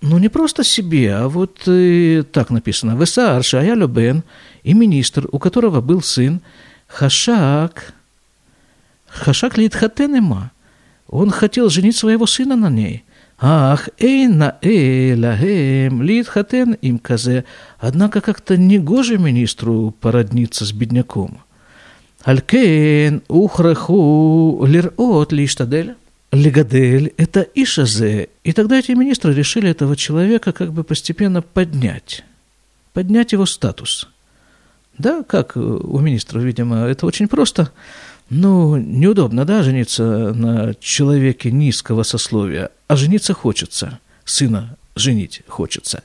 Ну, 0.00 0.18
не 0.18 0.28
просто 0.28 0.64
себе, 0.64 1.14
а 1.14 1.28
вот 1.28 1.62
э, 1.66 2.22
так 2.32 2.50
написано. 2.50 2.96
Весаар 2.96 3.42
Шая 3.42 3.74
Бен 3.86 4.22
и 4.62 4.74
министр, 4.74 5.28
у 5.32 5.38
которого 5.38 5.80
был 5.80 6.02
сын, 6.02 6.40
Хашак, 6.86 7.94
Хашак 9.08 9.58
Литхатенема. 9.58 10.52
Он 11.08 11.30
хотел 11.30 11.68
женить 11.68 11.96
своего 11.96 12.26
сына 12.26 12.54
на 12.54 12.70
ней. 12.70 13.04
Ах, 13.40 13.88
эйна 13.98 14.58
элахем 14.62 16.02
литхатен 16.02 16.72
им 16.72 16.98
казе. 16.98 17.44
Однако 17.78 18.20
как-то 18.20 18.56
негоже 18.56 19.18
министру 19.18 19.94
породниться 20.00 20.64
с 20.64 20.72
бедняком– 20.72 21.40
Алькен 22.24 23.22
ухраху 23.28 24.64
лирот 24.66 25.32
лиштадель. 25.32 25.94
Легадель– 26.32 27.14
это 27.16 27.40
Ишазе. 27.54 28.28
И 28.44 28.52
тогда 28.52 28.78
эти 28.78 28.92
министры 28.92 29.32
решили 29.32 29.70
этого 29.70 29.96
человека 29.96 30.52
как 30.52 30.72
бы 30.72 30.84
постепенно 30.84 31.40
поднять. 31.40 32.24
Поднять 32.92 33.32
его 33.32 33.46
статус. 33.46 34.08
Да, 34.98 35.22
как 35.22 35.56
у 35.56 35.98
министров, 36.00 36.42
видимо, 36.42 36.84
это 36.84 37.06
очень 37.06 37.28
просто. 37.28 37.72
Ну, 38.28 38.76
неудобно, 38.76 39.46
да, 39.46 39.62
жениться 39.62 40.34
на 40.34 40.74
человеке 40.74 41.50
низкого 41.50 42.02
сословия, 42.02 42.70
а 42.88 42.96
жениться 42.96 43.32
хочется, 43.32 44.00
сына 44.24 44.76
женить 44.96 45.42
хочется. 45.48 46.02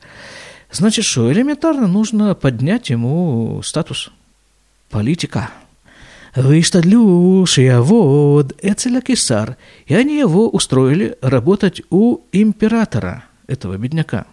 Значит, 0.72 1.04
что 1.04 1.32
элементарно 1.34 1.88
нужно 1.88 2.34
поднять 2.34 2.90
ему 2.90 3.62
статус. 3.62 4.10
Политика– 4.90 5.50
Выштадлю 6.36 7.46
шиявод 7.46 8.54
эцеля 8.62 9.02
кисар. 9.02 9.58
И 9.86 9.94
они 9.94 10.18
его 10.18 10.50
устроили 10.50 11.18
работать 11.22 11.82
у 11.90 12.22
императора, 12.32 13.24
этого 13.48 13.78
бедняка. 13.78 14.26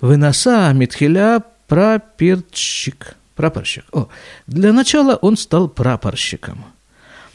Выноса 0.00 0.72
Митхиля 0.72 1.42
прапорщик. 1.66 3.16
Прапорщик. 3.34 3.84
О, 3.92 4.08
для 4.46 4.72
начала 4.72 5.16
он 5.16 5.36
стал 5.36 5.68
прапорщиком. 5.68 6.64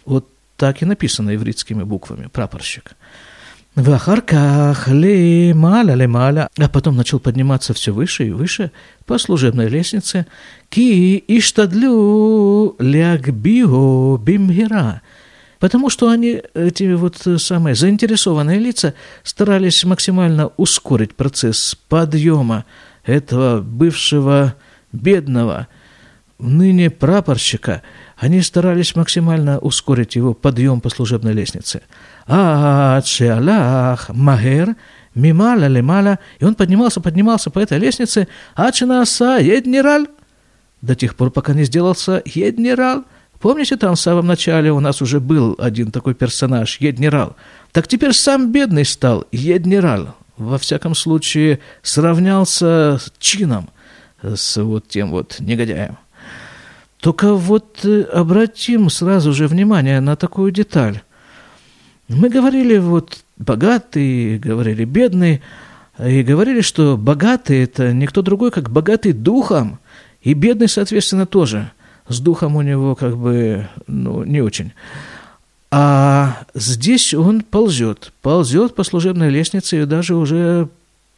Вот 0.05 0.27
так 0.57 0.81
и 0.81 0.85
написано 0.85 1.35
ивритскими 1.35 1.83
буквами. 1.83 2.27
Прапорщик. 2.27 2.95
Вахарках 3.75 4.87
лемаля 4.87 5.95
лемаля, 5.95 6.47
а 6.59 6.69
потом 6.69 6.95
начал 6.95 7.19
подниматься 7.19 7.73
все 7.73 7.91
выше 7.91 8.27
и 8.27 8.29
выше 8.29 8.71
по 9.07 9.17
служебной 9.17 9.67
лестнице. 9.67 10.27
Ки 10.69 11.23
иштадлю 11.27 12.75
лягбио 12.77 14.17
бимгира. 14.17 15.01
Потому 15.57 15.89
что 15.89 16.09
они, 16.09 16.43
эти 16.53 16.93
вот 16.93 17.25
самые 17.37 17.73
заинтересованные 17.73 18.59
лица, 18.59 18.93
старались 19.23 19.83
максимально 19.85 20.51
ускорить 20.57 21.15
процесс 21.15 21.75
подъема 21.89 22.65
этого 23.05 23.61
бывшего 23.61 24.53
бедного, 24.91 25.67
ныне 26.37 26.91
прапорщика. 26.91 27.81
Они 28.17 28.41
старались 28.41 28.95
максимально 28.95 29.57
ускорить 29.57 30.15
его 30.15 30.35
подъем 30.35 30.79
по 30.79 30.89
служебной 30.89 31.33
лестнице– 31.33 31.81
ад 32.27 33.05
магер 34.09 34.75
Мимала, 35.15 35.67
лемаля. 35.67 36.19
И 36.39 36.45
он 36.45 36.55
поднимался, 36.55 36.99
поднимался 36.99 37.51
по 37.51 37.59
этой 37.59 37.77
лестнице 37.77 38.27
ачинаса 38.55 39.37
еднирал. 39.37 40.07
До 40.81 40.95
тех 40.95 41.15
пор, 41.15 41.29
пока 41.31 41.53
не 41.53 41.65
сделался 41.65 42.21
еднирал. 42.25 43.03
Помните, 43.39 43.77
там 43.77 43.95
в 43.95 43.99
самом 43.99 44.25
начале 44.25 44.71
у 44.71 44.79
нас 44.79 45.01
уже 45.01 45.19
был 45.19 45.55
один 45.59 45.91
такой 45.91 46.13
персонаж, 46.15 46.77
еднирал? 46.79 47.35
Так 47.71 47.87
теперь 47.87 48.13
сам 48.13 48.51
бедный 48.51 48.85
стал 48.85 49.25
еднирал. 49.31 50.15
Во 50.37 50.57
всяком 50.57 50.95
случае, 50.95 51.59
сравнялся 51.81 52.97
с 52.99 53.11
чином, 53.19 53.69
с 54.23 54.61
вот 54.61 54.87
тем 54.87 55.11
вот 55.11 55.37
негодяем. 55.39 55.97
Только 56.99 57.33
вот 57.33 57.83
э, 57.83 58.03
обратим 58.03 58.89
сразу 58.89 59.33
же 59.33 59.47
внимание 59.47 59.99
на 59.99 60.15
такую 60.15 60.51
деталь. 60.51 61.01
Мы 62.07 62.29
говорили 62.29 62.77
вот 62.77 63.23
богатый, 63.37 64.37
говорили 64.37 64.85
бедный, 64.85 65.41
и 65.99 66.23
говорили, 66.23 66.61
что 66.61 66.97
богатый– 66.97 67.63
это 67.63 67.93
никто 67.93 68.21
другой, 68.21 68.51
как 68.51 68.69
богатый 68.69 69.13
духом, 69.13 69.79
и 70.21 70.33
бедный, 70.33 70.67
соответственно, 70.67 71.25
тоже. 71.25 71.71
С 72.07 72.19
духом 72.19 72.55
у 72.55 72.61
него 72.61 72.95
как 72.95 73.17
бы 73.17 73.67
ну, 73.87 74.23
не 74.23 74.41
очень. 74.41 74.73
А 75.71 76.43
здесь 76.53 77.13
он 77.13 77.41
ползет, 77.41 78.11
ползет 78.21 78.75
по 78.75 78.83
служебной 78.83 79.29
лестнице 79.29 79.81
и 79.81 79.85
даже 79.85 80.15
уже 80.15 80.67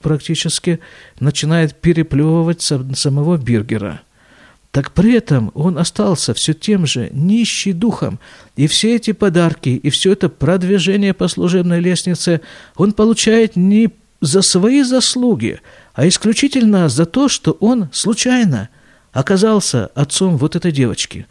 практически 0.02 0.80
начинает 1.20 1.76
переплевывать 1.76 2.62
самого 2.62 3.38
Биргера– 3.38 4.02
так 4.76 4.92
при 4.92 5.14
этом 5.14 5.52
он 5.54 5.78
остался 5.78 6.34
все 6.34 6.54
тем 6.54 6.86
же, 6.86 7.10
нищий 7.14 7.72
духом. 7.72 8.20
И 8.58 8.68
все 8.68 8.98
эти 8.98 9.14
подарки, 9.14 9.70
и 9.70 9.90
все 9.90 10.12
это 10.12 10.28
продвижение 10.28 11.14
по 11.14 11.30
служебной 11.30 11.80
лестнице 11.80 12.42
он 12.76 12.92
получает 12.92 13.56
не 13.56 13.92
за 14.20 14.42
свои 14.42 14.82
заслуги, 14.84 15.62
а 15.94 16.06
исключительно 16.06 16.90
за 16.90 17.06
то, 17.06 17.30
что 17.30 17.52
он 17.62 17.88
случайно 17.94 18.68
оказался 19.14 19.86
отцом 19.96 20.36
вот 20.36 20.58
этой 20.58 20.74
девочки. 20.74 21.26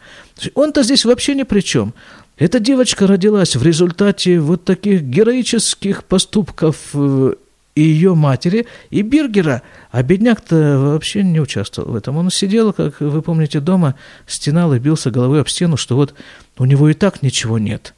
Он-то 0.55 0.81
здесь 0.81 1.05
вообще 1.05 1.35
ни 1.35 1.43
при 1.43 1.59
чем. 1.59 1.93
Эта 2.39 2.59
девочка 2.59 3.05
родилась 3.05 3.55
в 3.55 3.61
результате 3.61 4.39
вот 4.39 4.65
таких 4.65 5.03
героических 5.03 6.03
поступков 6.03 6.77
э, 6.95 7.35
и 7.75 7.81
ее 7.81 8.15
матери, 8.15 8.67
и 8.89 9.01
Биргера. 9.01 9.61
А 9.91 10.01
бедняк-то 10.01 10.79
вообще 10.79 11.23
не 11.23 11.41
участвовал 11.41 11.91
в 11.91 11.95
этом. 11.95 12.17
Он 12.17 12.31
сидел, 12.31 12.71
как 12.71 13.01
вы 13.01 13.21
помните, 13.21 13.59
дома, 13.59 13.95
стенал 14.25 14.73
и 14.73 14.79
бился 14.79 15.11
головой 15.11 15.41
об 15.41 15.49
стену, 15.49 15.75
что 15.75 15.95
вот 15.95 16.13
у 16.57 16.65
него 16.65 16.89
и 16.89 16.93
так 16.93 17.21
ничего 17.21 17.59
нет. 17.59 17.93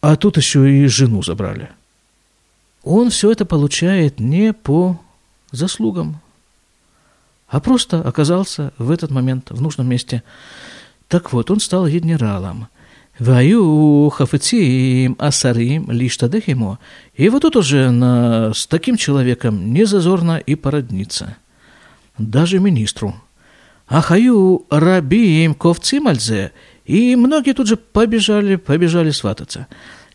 А 0.00 0.16
тут 0.16 0.38
еще 0.38 0.70
и 0.70 0.86
жену 0.86 1.22
забрали. 1.22 1.70
Он 2.82 3.10
все 3.10 3.30
это 3.30 3.44
получает 3.44 4.18
не 4.18 4.52
по 4.52 5.00
заслугам, 5.50 6.20
а 7.48 7.60
просто 7.60 8.00
оказался 8.00 8.72
в 8.78 8.90
этот 8.90 9.10
момент 9.10 9.50
в 9.50 9.60
нужном 9.60 9.88
месте. 9.88 10.22
Так 11.08 11.32
вот, 11.32 11.50
он 11.50 11.60
стал 11.60 11.86
генералом. 11.86 12.68
Ваю 13.18 14.10
хафецим 14.10 15.14
асарим 15.18 15.90
лишь 15.90 16.18
ему. 16.46 16.78
И 17.14 17.28
вот 17.28 17.42
тут 17.42 17.56
уже 17.56 17.90
на, 17.90 18.52
с 18.52 18.66
таким 18.66 18.96
человеком 18.96 19.72
не 19.72 19.84
зазорно 19.84 20.38
и 20.38 20.56
породниться. 20.56 21.36
Даже 22.18 22.58
министру. 22.58 23.14
Ахаю 23.86 24.66
рабим 24.70 25.54
ковцим 25.54 26.08
альзе. 26.08 26.52
И 26.86 27.14
многие 27.16 27.52
тут 27.52 27.68
же 27.68 27.76
побежали, 27.76 28.56
побежали 28.56 29.10
свататься. 29.10 29.68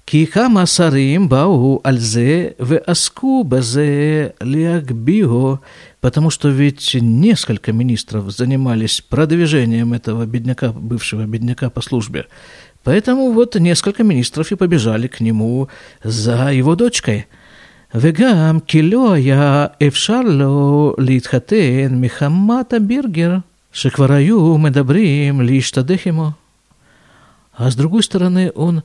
Кикама 0.04 0.66
сарим 0.66 1.30
бау 1.30 1.80
альзе 1.84 2.56
в 2.58 2.78
аску 2.80 3.44
базе 3.44 4.34
лиагбиго. 4.42 5.62
потому 6.02 6.30
что 6.30 6.50
ведь 6.50 6.96
несколько 6.96 7.74
министров 7.74 8.32
занимались 8.32 9.02
продвижением 9.02 9.94
этого 9.94 10.26
бедняка, 10.26 10.72
бывшего 10.72 11.26
бедняка 11.26 11.70
по 11.70 11.82
службе. 11.82 12.26
Поэтому 12.84 13.32
вот 13.32 13.56
несколько 13.56 14.04
министров 14.04 14.52
и 14.52 14.56
побежали 14.56 15.08
к 15.08 15.20
нему 15.20 15.70
за 16.04 16.54
его 16.54 16.76
дочкой. 16.76 17.28
Вегам 17.92 18.62
килоя 18.62 19.76
эфшарло 19.80 20.96
литхатен 20.98 22.00
михамата 22.00 22.80
биргер 22.80 23.44
шеквараю 23.72 24.58
медабрим 24.58 25.42
лиштадехимо. 25.42 26.38
А 27.54 27.70
с 27.70 27.76
другой 27.76 28.04
стороны, 28.04 28.52
он 28.56 28.84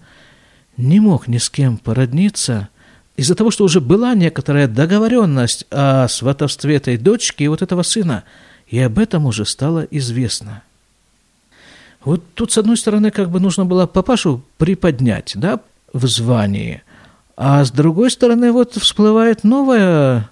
не 0.77 1.01
мог 1.01 1.29
ни 1.29 1.39
с 1.39 1.49
кем 1.51 1.79
породниться– 1.79 2.69
из-за 3.17 3.37
того, 3.37 3.53
что 3.53 3.65
уже 3.65 3.81
была 3.81 4.15
некоторая 4.15 4.67
договоренность 4.67 5.67
о 5.71 6.09
сватовстве 6.09 6.75
этой 6.77 6.97
дочки 6.97 7.45
и 7.45 7.49
вот 7.49 7.63
этого 7.63 7.83
сына, 7.83 8.25
и 8.67 8.79
об 8.81 8.99
этом 8.99 9.27
уже 9.27 9.47
стало 9.47 9.87
известно– 9.91 10.65
вот 12.05 12.23
тут, 12.35 12.53
с 12.53 12.59
одной 12.59 12.77
стороны, 12.77 13.11
как 13.11 13.31
бы 13.31 13.41
нужно 13.41 13.65
было 13.65 13.87
папашу 13.87 14.43
приподнять, 14.59 15.33
да, 15.37 15.61
в 15.93 16.07
звании, 16.07 16.83
а 17.37 17.65
с 17.65 17.71
другой 17.71 18.11
стороны, 18.11 18.53
вот 18.53 18.75
всплывает 18.75 19.43
новая, 19.43 20.31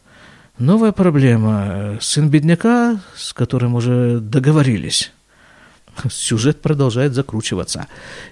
новая 0.59 0.93
проблема. 0.93 1.99
Сын 2.01 2.29
бедняка, 2.29 3.01
с 3.17 3.33
которым 3.33 3.75
уже 3.75 4.21
договорились. 4.21 5.13
Сюжет 6.11 6.63
продолжает 6.63 7.13
закручиваться. 7.13 7.87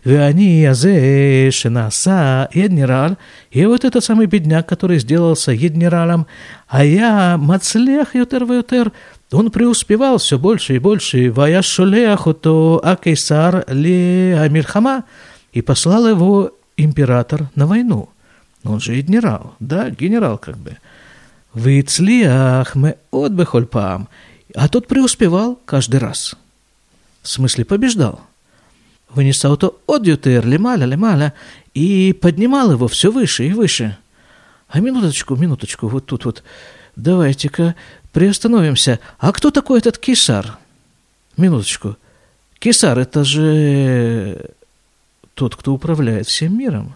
Азе 0.04 1.50
Шинаса 1.50 2.48
Еднираль. 2.54 3.16
И 3.50 3.66
вот 3.66 3.84
этот 3.84 4.02
самый 4.02 4.26
бедняк, 4.26 4.66
который 4.66 4.98
сделался 4.98 5.52
Едниралем, 5.52 6.26
а 6.68 6.84
я 6.84 7.36
Мацлех 7.36 8.14
Ютер 8.14 8.44
Ютер, 8.44 8.92
он 9.32 9.50
преуспевал 9.50 10.18
все 10.18 10.38
больше 10.38 10.76
и 10.76 10.78
больше. 10.78 11.30
Вая 11.30 11.62
Шулеахуто 11.62 12.80
Акейсар 12.82 13.64
Ли 13.68 14.32
Амирхама. 14.32 15.04
И 15.52 15.62
послал 15.62 16.06
его 16.06 16.52
император 16.76 17.48
на 17.54 17.66
войну. 17.66 18.08
Он 18.64 18.80
же 18.80 19.00
генерал, 19.00 19.54
да, 19.58 19.90
генерал 19.90 20.38
как 20.38 20.56
бы. 20.58 20.76
Вицлиах 21.54 22.74
мы 22.74 22.96
от 23.10 23.32
бехольпам. 23.32 24.08
А 24.54 24.68
тот 24.68 24.86
преуспевал 24.86 25.58
каждый 25.64 25.98
раз– 26.00 26.36
в 27.22 27.28
смысле 27.28 27.64
побеждал. 27.64 28.20
Вынесал 29.10 29.56
то 29.56 29.80
от 29.86 30.06
ютер, 30.06 30.46
лемаля, 30.46 30.84
лемаля, 30.84 31.34
и 31.74 32.12
поднимал 32.12 32.72
его 32.72 32.88
все 32.88 33.10
выше 33.10 33.46
и 33.46 33.52
выше. 33.52 33.96
А 34.68 34.80
минуточку, 34.80 35.36
минуточку, 35.36 35.88
вот 35.88 36.06
тут 36.06 36.24
вот, 36.24 36.42
давайте-ка 36.96 37.74
приостановимся. 38.12 39.00
А 39.18 39.32
кто 39.32 39.50
такой 39.50 39.78
этот 39.78 39.98
кисар? 39.98 40.58
Минуточку. 41.36 41.96
Кисар– 42.58 42.98
это 43.00 43.24
же 43.24 44.50
тот, 45.34 45.56
кто 45.56 45.72
управляет 45.72 46.26
всем 46.26 46.58
миром. 46.58 46.94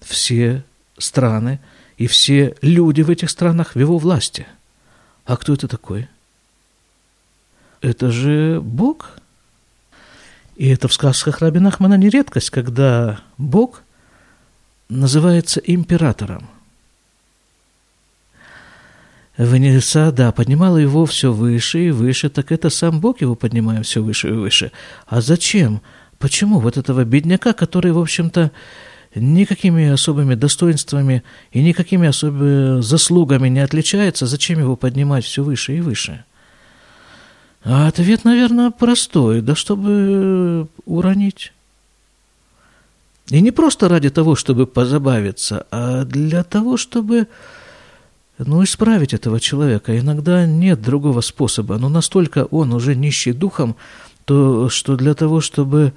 Все 0.00 0.62
страны 0.98 1.60
и 1.96 2.06
все 2.06 2.54
люди 2.60 3.02
в 3.02 3.10
этих 3.10 3.30
странах 3.30 3.74
в 3.74 3.80
его 3.80 3.98
власти. 3.98 4.46
А 5.24 5.36
кто 5.36 5.54
это 5.54 5.68
такой? 5.68 6.08
Это 7.80 8.10
же 8.10 8.60
Бог– 8.60 9.12
и 10.56 10.68
это 10.68 10.88
в 10.88 10.92
сказках 10.92 11.40
Раби 11.40 11.60
Нахмана 11.60 11.94
не 11.94 12.08
редкость, 12.08 12.50
когда 12.50 13.20
Бог 13.36 13.82
называется 14.88 15.60
императором. 15.60 16.48
Венеса, 19.38 20.12
да, 20.12 20.32
поднимала 20.32 20.78
его 20.78 21.04
все 21.04 21.32
выше 21.32 21.88
и 21.88 21.90
выше, 21.90 22.30
так 22.30 22.52
это 22.52 22.70
сам 22.70 23.00
Бог 23.00 23.20
его 23.20 23.34
поднимает 23.34 23.86
все 23.86 24.02
выше 24.02 24.28
и 24.28 24.32
выше. 24.32 24.72
А 25.06 25.20
зачем? 25.20 25.82
Почему 26.18 26.58
вот 26.58 26.78
этого 26.78 27.04
бедняка, 27.04 27.52
который, 27.52 27.92
в 27.92 27.98
общем-то, 27.98 28.50
никакими 29.14 29.88
особыми 29.88 30.34
достоинствами 30.34 31.22
и 31.52 31.62
никакими 31.62 32.08
особыми 32.08 32.80
заслугами 32.80 33.48
не 33.48 33.60
отличается, 33.60 34.26
зачем 34.26 34.58
его 34.58 34.76
поднимать 34.76 35.24
все 35.24 35.42
выше 35.42 35.76
и 35.76 35.80
выше? 35.80 36.24
А 37.62 37.88
ответ, 37.88 38.24
наверное, 38.24 38.70
простой, 38.70 39.42
да 39.42 39.54
чтобы 39.54 40.68
уронить. 40.86 41.52
И 43.28 43.40
не 43.40 43.50
просто 43.50 43.88
ради 43.88 44.08
того, 44.08 44.36
чтобы 44.36 44.66
позабавиться, 44.66 45.66
а 45.70 46.04
для 46.04 46.44
того, 46.44 46.76
чтобы 46.76 47.26
ну, 48.38 48.62
исправить 48.64 49.14
этого 49.14 49.40
человека. 49.40 49.98
Иногда 49.98 50.46
нет 50.46 50.82
другого 50.82 51.20
способа, 51.20 51.78
но 51.78 51.88
настолько 51.88 52.44
он 52.46 52.72
уже 52.72 52.94
нищий 52.94 53.32
духом, 53.32 53.76
то 54.24 54.68
что 54.68 54.96
для 54.96 55.14
того, 55.14 55.40
чтобы 55.40 55.92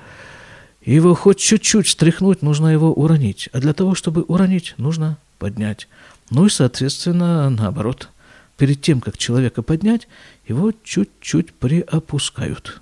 его 0.86 1.16
хоть 1.16 1.40
чуть-чуть 1.40 1.88
стряхнуть, 1.88 2.42
нужно 2.42 2.68
его 2.68 2.94
уронить. 2.94 3.50
А 3.54 3.60
для 3.60 3.74
того, 3.74 3.96
чтобы 3.96 4.22
уронить, 4.24 4.76
нужно 4.78 5.18
поднять. 5.38 5.88
Ну 6.30 6.46
и, 6.46 6.50
соответственно, 6.50 7.50
наоборот– 7.50 8.10
перед 8.60 8.82
тем, 8.82 9.00
как 9.02 9.18
человека 9.18 9.64
поднять, 9.64 10.08
его 10.48 10.74
чуть-чуть 10.84 11.54
приопускают. 11.54 12.82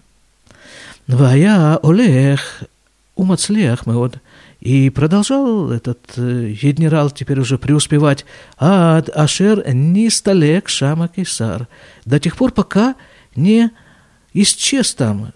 Вая 1.05 1.77
Олег 1.77 2.41
умацлех 3.15 3.85
вот 3.85 4.17
и 4.67 4.89
продолжал 4.89 5.71
этот 5.71 5.99
э, 6.17 6.49
генерал 6.49 7.09
теперь 7.09 7.39
уже 7.39 7.57
преуспевать 7.57 8.25
«Ад 8.59 9.09
ашер 9.15 9.63
ни 9.73 10.09
сталек 10.09 10.67
шама 10.67 11.07
кейсар» 11.07 11.69
до 12.03 12.19
тех 12.19 12.35
пор, 12.35 12.51
пока 12.51 12.95
не 13.33 13.71
исчез 14.33 14.93
там 14.93 15.31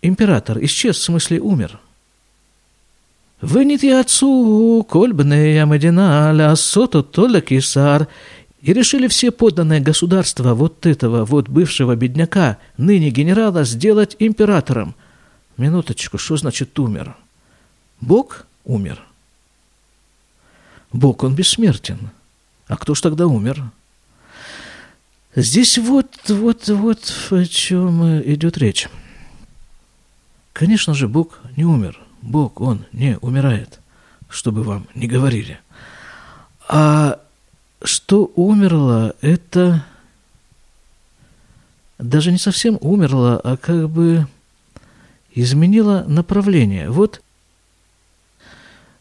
император, 0.00 0.62
исчез, 0.62 0.98
в 0.98 1.02
смысле 1.02 1.40
умер. 1.40 1.80
Вынет 3.40 3.82
я 3.82 3.98
отцу 3.98 4.86
кольбная 4.88 5.56
ямадина 5.56 6.30
ля 6.32 6.54
сото 6.54 7.02
толя 7.02 7.40
кейсар» 7.40 8.06
И 8.62 8.72
решили 8.72 9.08
все 9.08 9.32
подданные 9.32 9.80
государства 9.80 10.54
вот 10.54 10.86
этого 10.86 11.24
вот 11.24 11.48
бывшего 11.48 11.96
бедняка, 11.96 12.58
ныне 12.76 13.10
генерала, 13.10 13.64
сделать 13.64 14.14
императором. 14.20 14.94
Минуточку, 15.56 16.16
что 16.16 16.36
значит 16.36 16.78
«умер»? 16.78 17.16
Бог 18.00 18.46
умер. 18.64 19.02
Бог, 20.92 21.22
он 21.22 21.34
бессмертен. 21.34 22.10
А 22.66 22.76
кто 22.76 22.94
ж 22.94 23.00
тогда 23.00 23.26
умер? 23.26 23.70
Здесь 25.36 25.78
вот, 25.78 26.10
вот, 26.28 26.68
вот 26.68 27.12
о 27.30 27.44
чем 27.44 28.20
идет 28.22 28.58
речь. 28.58 28.88
Конечно 30.52 30.94
же, 30.94 31.08
Бог 31.08 31.40
не 31.56 31.64
умер. 31.64 32.00
Бог, 32.22 32.60
Он 32.60 32.84
не 32.92 33.16
умирает, 33.18 33.80
чтобы 34.28 34.62
вам 34.62 34.86
не 34.94 35.06
говорили. 35.06 35.58
А 36.68 37.20
что 37.82 38.30
умерло, 38.34 39.14
это 39.20 39.84
даже 41.98 42.30
не 42.30 42.38
совсем 42.38 42.78
умерло, 42.80 43.40
а 43.42 43.56
как 43.56 43.88
бы 43.88 44.26
изменило 45.32 46.04
направление. 46.06 46.90
Вот, 46.90 47.22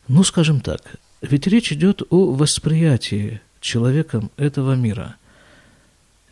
ну, 0.10 0.24
скажем 0.24 0.60
так, 0.60 0.82
ведь 1.22 1.46
речь 1.46 1.72
идет 1.72 2.02
о 2.10 2.34
восприятии 2.34 3.42
человеком 3.62 4.32
этого 4.38 4.74
мира. 4.74 5.16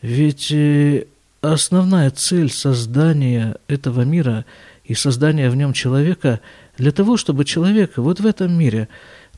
Ведь 0.02 0.50
э, 0.50 1.06
основная 1.40 2.10
цель 2.10 2.50
создания 2.50 3.56
этого 3.68 4.02
мира 4.02 4.44
и 4.84 4.94
создания 4.94 5.48
в 5.48 5.56
нем 5.56 5.72
человека 5.72 6.40
для 6.76 6.90
того, 6.90 7.16
чтобы 7.16 7.44
человек 7.44 7.98
вот 7.98 8.18
в 8.18 8.26
этом 8.26 8.52
мире 8.52 8.88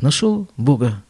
нашел 0.01 0.49
Бога, 0.57 1.03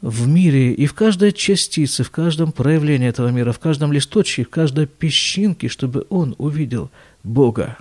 в 0.00 0.28
мире 0.28 0.72
и 0.72 0.86
в 0.86 0.94
каждой 0.94 1.32
частице, 1.32 2.04
в 2.04 2.10
каждом 2.12 2.52
проявлении 2.52 3.08
этого 3.08 3.28
мира, 3.28 3.50
в 3.50 3.58
каждом 3.58 3.92
листочке, 3.92 4.44
в 4.44 4.50
каждой 4.50 4.86
песчинке, 4.86 5.68
чтобы 5.68 6.06
он 6.10 6.36
увидел 6.38 6.90
Бога. 7.24 7.78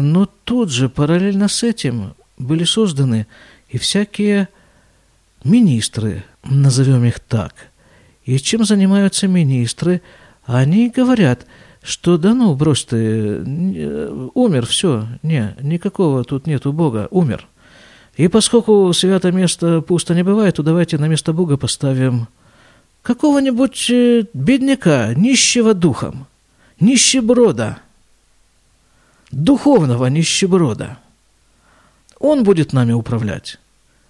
Но 0.00 0.26
тут 0.44 0.70
же, 0.70 0.88
параллельно 0.88 1.48
с 1.48 1.62
этим, 1.62 2.14
были 2.38 2.64
созданы 2.64 3.26
и 3.68 3.78
всякие 3.78 4.48
министры, 5.44 6.24
назовем 6.44 7.04
их 7.04 7.20
так. 7.20 7.54
И 8.24 8.38
чем 8.38 8.64
занимаются 8.64 9.28
министры? 9.28 10.02
Они 10.46 10.88
говорят, 10.88 11.46
что 11.82 12.16
да 12.18 12.34
ну, 12.34 12.54
брось 12.54 12.84
ты, 12.84 13.42
умер, 14.34 14.66
все, 14.66 15.06
не, 15.22 15.54
никакого 15.60 16.24
тут 16.24 16.46
нету 16.46 16.72
Бога, 16.72 17.08
умер– 17.10 17.46
и 18.16 18.28
поскольку 18.28 18.92
святое 18.92 19.32
место 19.32 19.80
пусто 19.80 20.14
не 20.14 20.22
бывает, 20.22 20.56
то 20.56 20.62
давайте 20.62 20.98
на 20.98 21.08
место 21.08 21.32
Бога 21.32 21.56
поставим 21.56 22.28
какого-нибудь 23.02 23.90
э, 23.90 24.26
бедняка, 24.32 25.12
нищего 25.14 25.74
духом, 25.74 26.26
нищеброда, 26.78 27.78
духовного 29.34 30.06
нищеброда. 30.06 30.98
Он 32.18 32.44
будет 32.44 32.72
нами 32.72 32.92
управлять, 32.92 33.58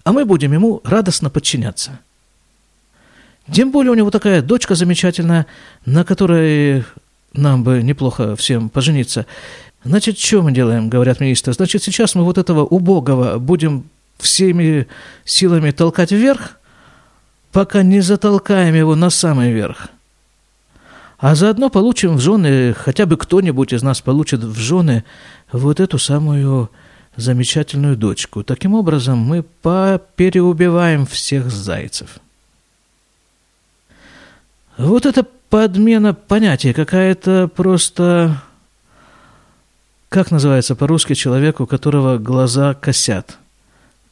а 0.03 0.13
мы 0.13 0.25
будем 0.25 0.53
ему 0.53 0.81
радостно 0.83 1.29
подчиняться. 1.29 1.99
Тем 3.51 3.71
более 3.71 3.91
у 3.91 3.95
него 3.95 4.09
такая 4.11 4.41
дочка 4.41 4.75
замечательная, 4.75 5.45
на 5.85 6.03
которой 6.03 6.83
нам 7.33 7.63
бы 7.63 7.83
неплохо 7.83 8.35
всем 8.35 8.69
пожениться. 8.69 9.25
Значит, 9.83 10.17
что 10.17 10.41
мы 10.41 10.51
делаем, 10.51 10.89
говорят 10.89 11.19
министры? 11.19 11.53
Значит, 11.53 11.83
сейчас 11.83 12.15
мы 12.15 12.23
вот 12.23 12.37
этого 12.37 12.65
убогого 12.65 13.37
будем 13.37 13.85
всеми 14.17 14.87
силами 15.25 15.71
толкать 15.71 16.11
вверх, 16.11 16.57
пока 17.51 17.83
не 17.83 18.01
затолкаем 18.01 18.73
его 18.73 18.95
на 18.95 19.09
самый 19.09 19.51
верх. 19.51 19.89
А 21.17 21.35
заодно 21.35 21.69
получим 21.69 22.17
в 22.17 22.19
жены, 22.19 22.73
хотя 22.73 23.05
бы 23.05 23.17
кто-нибудь 23.17 23.73
из 23.73 23.83
нас 23.83 24.01
получит 24.01 24.43
в 24.43 24.57
жены 24.57 25.05
вот 25.51 25.79
эту 25.79 25.97
самую 25.97 26.69
замечательную 27.15 27.95
дочку. 27.95 28.43
Таким 28.43 28.73
образом, 28.73 29.19
мы 29.19 29.45
переубиваем 30.15 31.05
всех 31.05 31.49
зайцев. 31.49 32.19
Вот 34.77 35.05
это 35.05 35.25
подмена 35.49 36.13
понятия 36.13 36.73
какая-то 36.73 37.49
просто... 37.53 38.41
Как 40.09 40.31
называется 40.31 40.75
по-русски 40.75 41.13
человек, 41.13 41.59
у 41.59 41.65
которого 41.65 42.17
глаза 42.17 42.73
косят? 42.73 43.37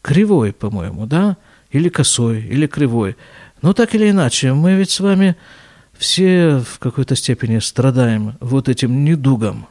Кривой, 0.02 0.52
по-моему, 0.52 1.06
да? 1.06 1.38
Или 1.72 1.90
косой, 1.90 2.42
или 2.42 2.68
кривой. 2.68 3.16
Но 3.62 3.74
так 3.74 3.94
или 3.96 4.10
иначе, 4.10 4.54
мы 4.54 4.74
ведь 4.74 4.92
с 4.92 5.00
вами 5.00 5.36
все 5.98 6.60
в 6.60 6.80
какой-то 6.80 7.16
степени 7.16 7.60
страдаем 7.60 8.36
вот 8.40 8.70
этим 8.70 9.04
недугом. 9.06 9.68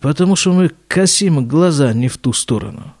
Потому 0.00 0.36
что 0.36 0.52
мы 0.52 0.70
косим 0.88 1.46
глаза 1.46 1.92
не 1.92 2.08
в 2.08 2.18
ту 2.18 2.32
сторону. 2.32 2.92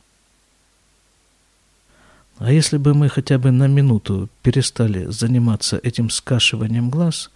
А 2.38 2.52
если 2.52 2.76
бы 2.76 2.94
мы 2.94 3.08
хотя 3.08 3.38
бы 3.38 3.50
на 3.50 3.66
минуту 3.66 4.28
перестали 4.42 5.04
заниматься 5.06 5.78
этим 5.82 6.10
скашиванием 6.10 6.90
глаз, 6.90 7.30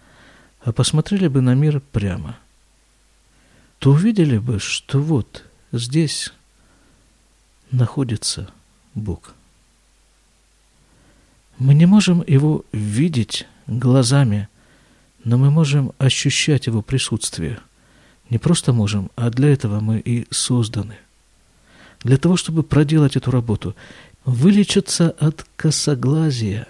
а 0.61 0.71
посмотрели 0.71 1.27
бы 1.27 1.41
на 1.41 1.53
мир 1.53 1.81
прямо, 1.91 2.37
то 3.79 3.91
увидели 3.91 4.37
бы, 4.37 4.59
что 4.59 4.99
вот 4.99 5.45
здесь 5.71 6.33
находится 7.71 8.49
Бог. 8.95 9.33
Мы 11.57 11.73
не 11.73 11.85
можем 11.85 12.23
его 12.25 12.65
видеть 12.71 13.47
глазами, 13.67 14.47
но 15.23 15.37
мы 15.37 15.51
можем 15.51 15.91
ощущать 15.97 16.67
его 16.67 16.81
присутствие. 16.81 17.59
Не 18.29 18.37
просто 18.37 18.73
можем, 18.73 19.11
а 19.15 19.29
для 19.29 19.49
этого 19.49 19.79
мы 19.79 19.99
и 19.99 20.27
созданы. 20.31 20.97
Для 22.03 22.17
того, 22.17 22.37
чтобы 22.37 22.63
проделать 22.63 23.15
эту 23.15 23.31
работу 23.31 23.75
вылечиться 24.25 25.11
от 25.19 25.45
косоглазия. 25.55 26.67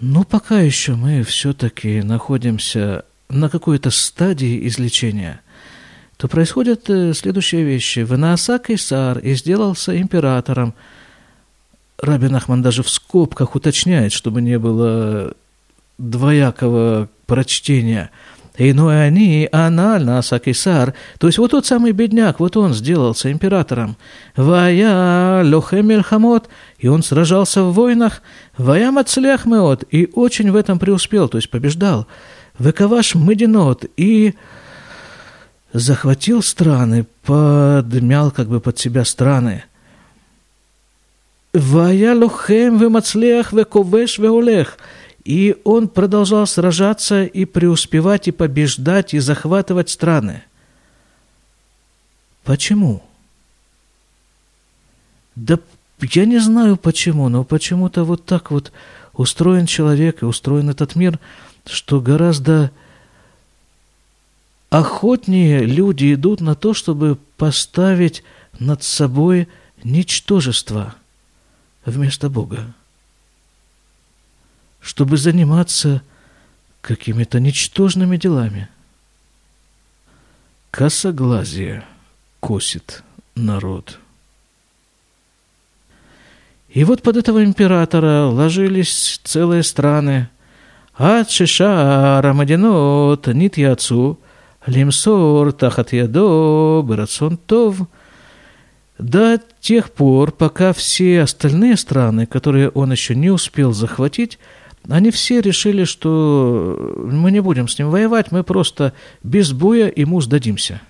Но 0.00 0.24
пока 0.24 0.60
еще 0.60 0.94
мы 0.94 1.22
все-таки 1.22 2.02
находимся 2.02 3.04
на 3.28 3.48
какой-то 3.48 3.90
стадии 3.90 4.66
излечения, 4.68 5.40
то 6.16 6.28
происходят 6.28 6.88
э, 6.88 7.14
следующие 7.14 7.64
вещи. 7.64 8.00
Венааса 8.00 8.58
Кейсар 8.58 9.18
и 9.18 9.34
сделался 9.34 9.98
императором. 9.98 10.74
Рабин 12.00 12.34
Ахман 12.36 12.62
даже 12.62 12.82
в 12.82 12.90
скобках 12.90 13.54
уточняет, 13.54 14.12
чтобы 14.12 14.42
не 14.42 14.58
было 14.58 15.34
двоякого 15.98 17.08
прочтения– 17.26 18.10
и 18.56 18.72
ну 18.72 18.90
и 18.90 18.94
они, 18.94 19.48
анально, 19.52 20.18
Асакисар, 20.18 20.94
то 21.18 21.26
есть 21.26 21.38
вот 21.38 21.50
тот 21.50 21.66
самый 21.66 21.92
бедняк, 21.92 22.40
вот 22.40 22.56
он 22.56 22.72
сделался 22.72 23.30
императором. 23.30 23.96
Вая 24.34 25.44
лохем 25.44 26.02
хамот, 26.02 26.48
и 26.78 26.88
он 26.88 27.02
сражался 27.02 27.62
в 27.62 27.74
войнах, 27.74 28.22
вая 28.56 28.90
мацлях 28.90 29.44
меот, 29.44 29.84
и 29.90 30.08
очень 30.14 30.50
в 30.50 30.56
этом 30.56 30.78
преуспел, 30.78 31.28
то 31.28 31.36
есть 31.36 31.50
побеждал. 31.50 32.06
Векаваш 32.58 33.14
мединот, 33.14 33.84
и 33.98 34.34
захватил 35.74 36.42
страны, 36.42 37.04
подмял 37.26 38.30
как 38.30 38.48
бы 38.48 38.60
под 38.60 38.78
себя 38.78 39.04
страны. 39.04 39.64
Вая 41.58 42.14
лохем 42.14 42.78
вемацлях 42.78 43.52
вековеш 43.52 44.18
веолех– 44.18 44.78
и 45.26 45.56
он 45.64 45.88
продолжал 45.88 46.46
сражаться 46.46 47.24
и 47.24 47.44
преуспевать, 47.46 48.28
и 48.28 48.30
побеждать, 48.30 49.12
и 49.12 49.18
захватывать 49.18 49.90
страны. 49.90 50.44
Почему? 52.44 53.02
Да 55.34 55.58
я 56.00 56.26
не 56.26 56.38
знаю 56.38 56.76
почему, 56.76 57.28
но 57.28 57.42
почему-то 57.42 58.04
вот 58.04 58.24
так 58.24 58.52
вот 58.52 58.70
устроен 59.14 59.66
человек 59.66 60.22
и 60.22 60.26
устроен 60.26 60.70
этот 60.70 60.94
мир, 60.94 61.18
что 61.64 62.00
гораздо 62.00 62.70
охотнее 64.70 65.64
люди 65.64 66.14
идут 66.14 66.40
на 66.40 66.54
то, 66.54 66.72
чтобы 66.72 67.18
поставить 67.36 68.22
над 68.60 68.84
собой 68.84 69.48
ничтожество 69.82 70.94
вместо 71.86 72.28
Бога 72.28 72.74
чтобы 74.86 75.16
заниматься 75.16 76.00
какими-то 76.80 77.40
ничтожными 77.40 78.16
делами. 78.16 78.68
Косоглазие 80.70 81.84
косит 82.38 83.02
народ. 83.34 83.98
И 86.68 86.84
вот 86.84 87.02
под 87.02 87.16
этого 87.16 87.42
императора 87.42 88.26
ложились 88.26 89.20
целые 89.24 89.64
страны. 89.64 90.28
Ад 90.96 91.30
Шиша 91.30 92.20
Рамадинот 92.22 93.26
Нит 93.26 93.56
Яцу 93.56 94.20
Лимсор 94.66 95.52
Тахат 95.52 95.92
Ядо 95.92 96.82
Барацон 96.84 97.38
Тов 97.38 97.78
до 98.98 99.40
тех 99.60 99.90
пор, 99.92 100.32
пока 100.32 100.72
все 100.72 101.22
остальные 101.22 101.76
страны, 101.76 102.26
которые 102.26 102.70
он 102.70 102.92
еще 102.92 103.14
не 103.14 103.30
успел 103.30 103.72
захватить, 103.72 104.38
они 104.88 105.10
все 105.10 105.40
решили, 105.40 105.84
что 105.84 106.94
мы 106.96 107.30
не 107.30 107.40
будем 107.40 107.68
с 107.68 107.78
ним 107.78 107.90
воевать, 107.90 108.32
мы 108.32 108.42
просто 108.42 108.92
без 109.22 109.52
боя 109.52 109.92
ему 109.94 110.20
сдадимся. 110.20 110.80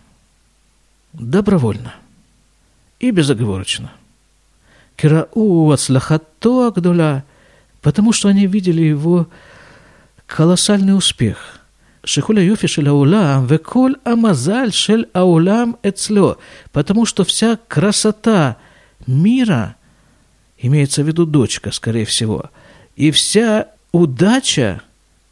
Добровольно 1.12 1.94
и 3.00 3.10
безоговорочно. 3.10 3.92
Кирау 4.96 5.70
ацлахато 5.70 6.68
агдуля, 6.68 7.24
потому 7.80 8.12
что 8.12 8.28
они 8.28 8.46
видели 8.46 8.82
его 8.82 9.26
колоссальный 10.26 10.96
успех. 10.96 11.60
Шихуля 12.06 12.40
юфи 12.40 12.68
шель 12.68 12.88
аулам, 12.88 13.46
веколь 13.46 13.96
амазаль 14.04 14.72
шель 14.72 15.08
аулам 15.12 15.76
эцло, 15.82 16.38
потому 16.70 17.04
что 17.04 17.24
вся 17.24 17.58
красота 17.66 18.58
мира, 19.08 19.74
имеется 20.56 21.02
в 21.02 21.08
виду 21.08 21.26
дочка, 21.26 21.72
скорее 21.72 22.04
всего, 22.04 22.50
и 22.94 23.10
вся 23.10 23.70
удача 23.90 24.82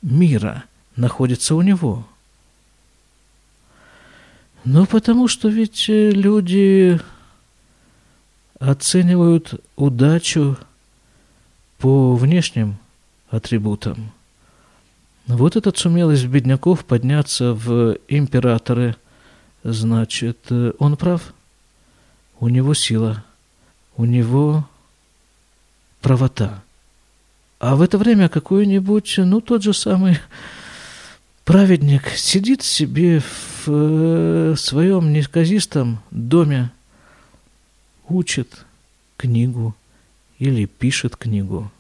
мира 0.03 0.65
находится 0.97 1.55
у 1.55 1.63
него. 1.63 2.05
Ну, 4.65 4.85
потому 4.87 5.29
что 5.29 5.49
ведь 5.49 5.89
э, 5.89 6.11
люди 6.11 7.01
оценивают 8.59 9.63
удачу 9.77 10.59
по 11.79 12.17
внешним 12.17 12.79
атрибутам. 13.31 14.11
Вот 15.27 15.57
этот 15.57 15.79
сумел 15.79 16.11
из 16.11 16.25
бедняков 16.25 16.85
подняться 16.85 17.55
в 17.55 17.97
императоры, 18.09 18.97
значит, 19.63 20.39
э, 20.51 20.73
он 20.79 20.97
прав. 20.97 21.33
У 22.41 22.49
него 22.49 22.75
сила, 22.75 23.25
у 23.97 24.05
него 24.05 24.69
правота. 26.03 26.63
А 27.59 27.77
в 27.77 27.81
это 27.81 27.97
время 27.97 28.29
какой-нибудь, 28.29 29.15
ну, 29.19 29.41
тот 29.41 29.63
же 29.63 29.73
самый 29.73 30.19
праведник 31.45 32.09
сидит 32.11 32.63
себе 32.63 33.21
в 33.21 33.69
э, 33.69 34.55
своем 34.59 35.11
неказистом 35.13 36.01
доме, 36.11 36.71
учит 38.09 38.67
книгу 39.17 39.75
или 40.39 40.67
пишет 40.67 41.17
книгу. 41.17 41.71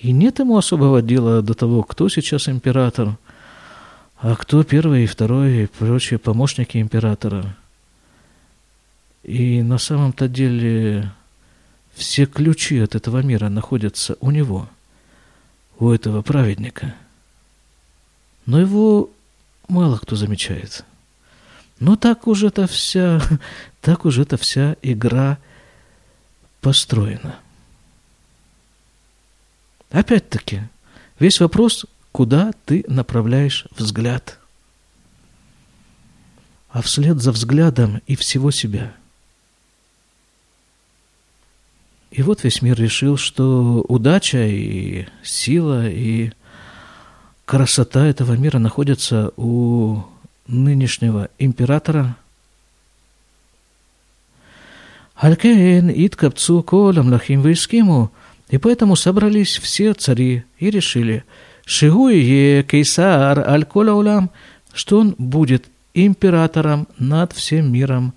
И 0.00 0.12
нет 0.12 0.38
ему 0.38 0.56
особого 0.56 1.02
дела 1.02 1.42
до 1.42 1.54
того, 1.54 1.82
кто 1.82 2.08
сейчас 2.08 2.48
император, 2.48 3.16
а 4.18 4.36
кто 4.36 4.62
первый 4.62 5.04
и 5.04 5.06
второй 5.06 5.64
и 5.64 5.66
прочие 5.66 6.18
помощники 6.18 6.78
императора. 6.78 7.56
И 9.24 9.62
на 9.62 9.78
самом-то 9.78 10.28
деле 10.28 11.12
все 11.94 12.26
ключи 12.26 12.78
от 12.78 12.94
этого 12.94 13.22
мира 13.22 13.48
находятся 13.48 14.16
у 14.20 14.30
него, 14.30 14.68
у 15.78 15.90
этого 15.90 16.22
праведника. 16.22 16.94
Но 18.46 18.60
его 18.60 19.10
мало 19.68 19.98
кто 19.98 20.14
замечает. 20.14 20.84
Но 21.80 21.96
так 21.96 22.26
уже 22.28 22.48
это 22.48 22.66
вся, 22.68 23.20
так 23.80 24.04
уже 24.04 24.22
это 24.22 24.36
вся 24.36 24.76
игра 24.82 25.38
построена. 26.60 27.40
Опять-таки, 29.90 30.62
весь 31.18 31.40
вопрос, 31.40 31.86
куда 32.12 32.52
ты 32.64 32.84
направляешь 32.88 33.66
взгляд. 33.76 34.38
А 36.70 36.82
вслед 36.82 37.20
за 37.20 37.32
взглядом 37.32 38.02
и 38.06 38.14
всего 38.14 38.50
себя. 38.50 38.94
И 42.10 42.22
вот 42.22 42.44
весь 42.44 42.62
мир 42.62 42.78
решил, 42.78 43.16
что 43.16 43.84
удача 43.88 44.46
и 44.46 45.06
сила 45.22 45.88
и 45.88 46.32
красота 47.44 48.06
этого 48.06 48.34
мира 48.34 48.58
находятся 48.58 49.32
у 49.36 50.04
нынешнего 50.46 51.28
императора– 51.38 52.16
Алькейн 55.18 55.90
иткапцу 55.90 56.62
колам 56.62 57.10
лахим 57.10 57.42
вискиму, 57.42 58.12
и 58.50 58.58
поэтому 58.58 58.96
собрались 58.96 59.58
все 59.58 59.92
цари 59.94 60.44
и 60.58 60.70
решили, 60.70 61.24
Шигуе 61.66 62.62
кейсар 62.62 63.40
аль 63.40 63.66
улам, 63.74 64.30
что 64.72 65.00
он 65.00 65.14
будет 65.18 65.66
императором 65.92 66.88
над 66.98 67.32
всем 67.32 67.70
миром. 67.72 68.14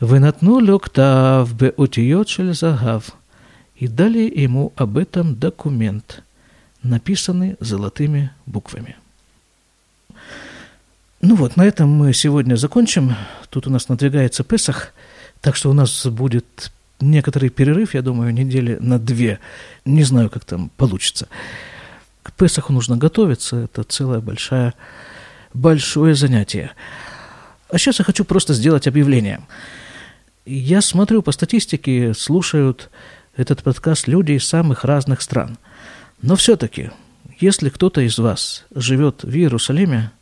Вынатну 0.00 0.60
лёктав 0.60 1.54
бе 1.54 1.72
утиот 1.76 2.28
загав. 2.52 3.12
И 3.76 3.88
дали 3.88 4.30
ему 4.34 4.72
об 4.76 4.98
этом 4.98 5.34
документ, 5.34 6.22
написанный 6.82 7.56
золотыми 7.60 8.30
буквами. 8.44 8.96
Ну 11.22 11.36
вот, 11.36 11.56
на 11.56 11.64
этом 11.64 11.88
мы 11.88 12.12
сегодня 12.12 12.56
закончим. 12.56 13.14
Тут 13.48 13.66
у 13.66 13.70
нас 13.70 13.88
надвигается 13.88 14.44
Песах– 14.44 14.92
так 15.44 15.56
что 15.56 15.68
у 15.68 15.74
нас 15.74 16.06
будет 16.06 16.72
некоторый 17.00 17.50
перерыв, 17.50 17.94
я 17.94 18.02
думаю, 18.02 18.32
недели 18.32 18.76
на 18.80 18.98
две. 18.98 19.40
Не 19.84 20.04
знаю, 20.04 20.30
как 20.30 20.44
там 20.44 20.70
получится. 20.76 21.28
К 22.22 22.32
Песаху 22.32 22.72
нужно 22.72 22.96
готовиться, 22.96 23.56
это 23.56 23.82
целое 23.84 24.20
большое, 24.20 24.74
большое 25.52 26.14
занятие. 26.14 26.72
А 27.70 27.78
сейчас 27.78 27.98
я 27.98 28.04
хочу 28.04 28.24
просто 28.24 28.54
сделать 28.54 28.86
объявление. 28.86 29.42
Я 30.46 30.80
смотрю 30.80 31.22
по 31.22 31.32
статистике, 31.32 32.14
слушают 32.14 32.90
этот 33.36 33.62
подкаст 33.62 34.08
люди 34.08 34.32
из 34.32 34.46
самых 34.46 34.84
разных 34.84 35.22
стран. 35.22 35.58
Но 36.22 36.36
все-таки, 36.36 36.90
если 37.40 37.68
кто-то 37.68 38.00
из 38.00 38.18
вас 38.18 38.64
живет 38.74 39.24
в 39.24 39.34
Иерусалиме 39.34 40.12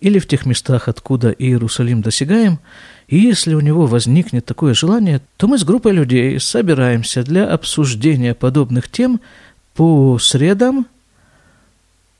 или 0.00 0.18
в 0.18 0.26
тех 0.26 0.46
местах, 0.46 0.88
откуда 0.88 1.30
Иерусалим 1.30 2.00
досягаем– 2.02 2.60
и 3.06 3.18
если 3.18 3.54
у 3.54 3.60
него 3.60 3.86
возникнет 3.86 4.44
такое 4.44 4.74
желание, 4.74 5.20
то 5.36 5.46
мы 5.46 5.58
с 5.58 5.64
группой 5.64 5.92
людей 5.92 6.40
собираемся 6.40 7.22
для 7.22 7.46
обсуждения 7.46 8.34
подобных 8.34 8.90
тем 8.90 9.20
по 9.74 10.18
средам 10.18 10.86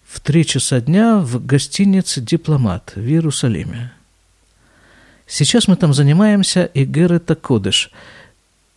в 0.07 0.21
три 0.21 0.45
часа 0.47 0.81
дня 0.81 1.19
в 1.19 1.45
гостинице 1.45 2.21
«Дипломат» 2.21 2.93
в 2.95 3.01
Иерусалиме. 3.01 3.93
Сейчас 5.27 5.69
мы 5.69 5.77
там 5.77 5.95
занимаемся 5.95 6.71
Игерета 6.75 7.35
Кодыш. 7.35 7.91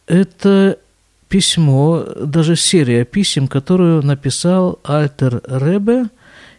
Это 0.07 0.79
письмо, 1.27 2.05
даже 2.15 2.55
серия 2.55 3.03
писем, 3.03 3.47
которую 3.47 4.01
написал 4.03 4.79
Альтер 4.83 5.41
Ребе. 5.45 6.05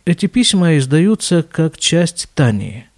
Эти 0.05 0.27
письма 0.27 0.77
издаются 0.77 1.43
как 1.43 1.79
часть 1.79 2.29
Тании. 2.35 2.89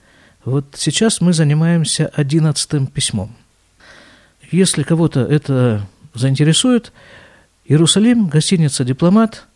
Вот 0.45 0.65
сейчас 0.75 1.21
мы 1.21 1.33
занимаемся 1.33 2.07
одиннадцатым 2.15 2.87
письмом. 2.87 3.35
Если 4.51 4.83
кого-то 4.83 5.21
это 5.21 5.87
заинтересует, 6.15 6.93
Иерусалим, 7.67 8.27
гостиница 8.27 8.85
«Дипломат», 8.85 9.47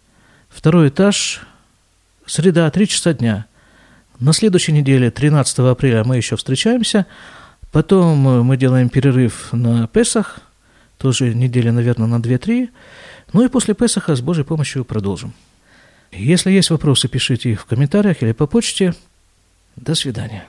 второй 0.49 0.89
этаж, 0.89 1.41
среда, 2.27 2.71
три 2.71 2.87
часа 2.87 3.13
дня. 3.15 3.47
На 4.21 4.33
следующей 4.33 4.73
неделе, 4.73 5.11
13 5.11 5.59
апреля, 5.61 6.05
мы 6.05 6.17
еще 6.17 6.37
встречаемся. 6.37 7.07
Потом 7.73 8.19
мы 8.45 8.57
делаем 8.57 8.89
перерыв 8.89 9.53
на 9.53 9.89
Песах, 9.89 10.39
тоже 10.99 11.35
недели, 11.35 11.71
наверное, 11.71 12.07
на 12.07 12.21
2-3. 12.21 12.71
Ну 13.33 13.45
и 13.45 13.49
после 13.49 13.75
Песаха 13.75 14.15
с 14.15 14.21
Божьей 14.21 14.45
помощью 14.45 14.85
продолжим. 14.85 15.33
Если 16.13 16.53
есть 16.53 16.71
вопросы, 16.71 17.09
пишите 17.09 17.51
их 17.51 17.63
в 17.63 17.65
комментариях 17.65 18.23
или 18.23 18.31
по 18.31 18.47
почте. 18.47 18.95
До 19.75 19.97
свидания. 19.97 20.45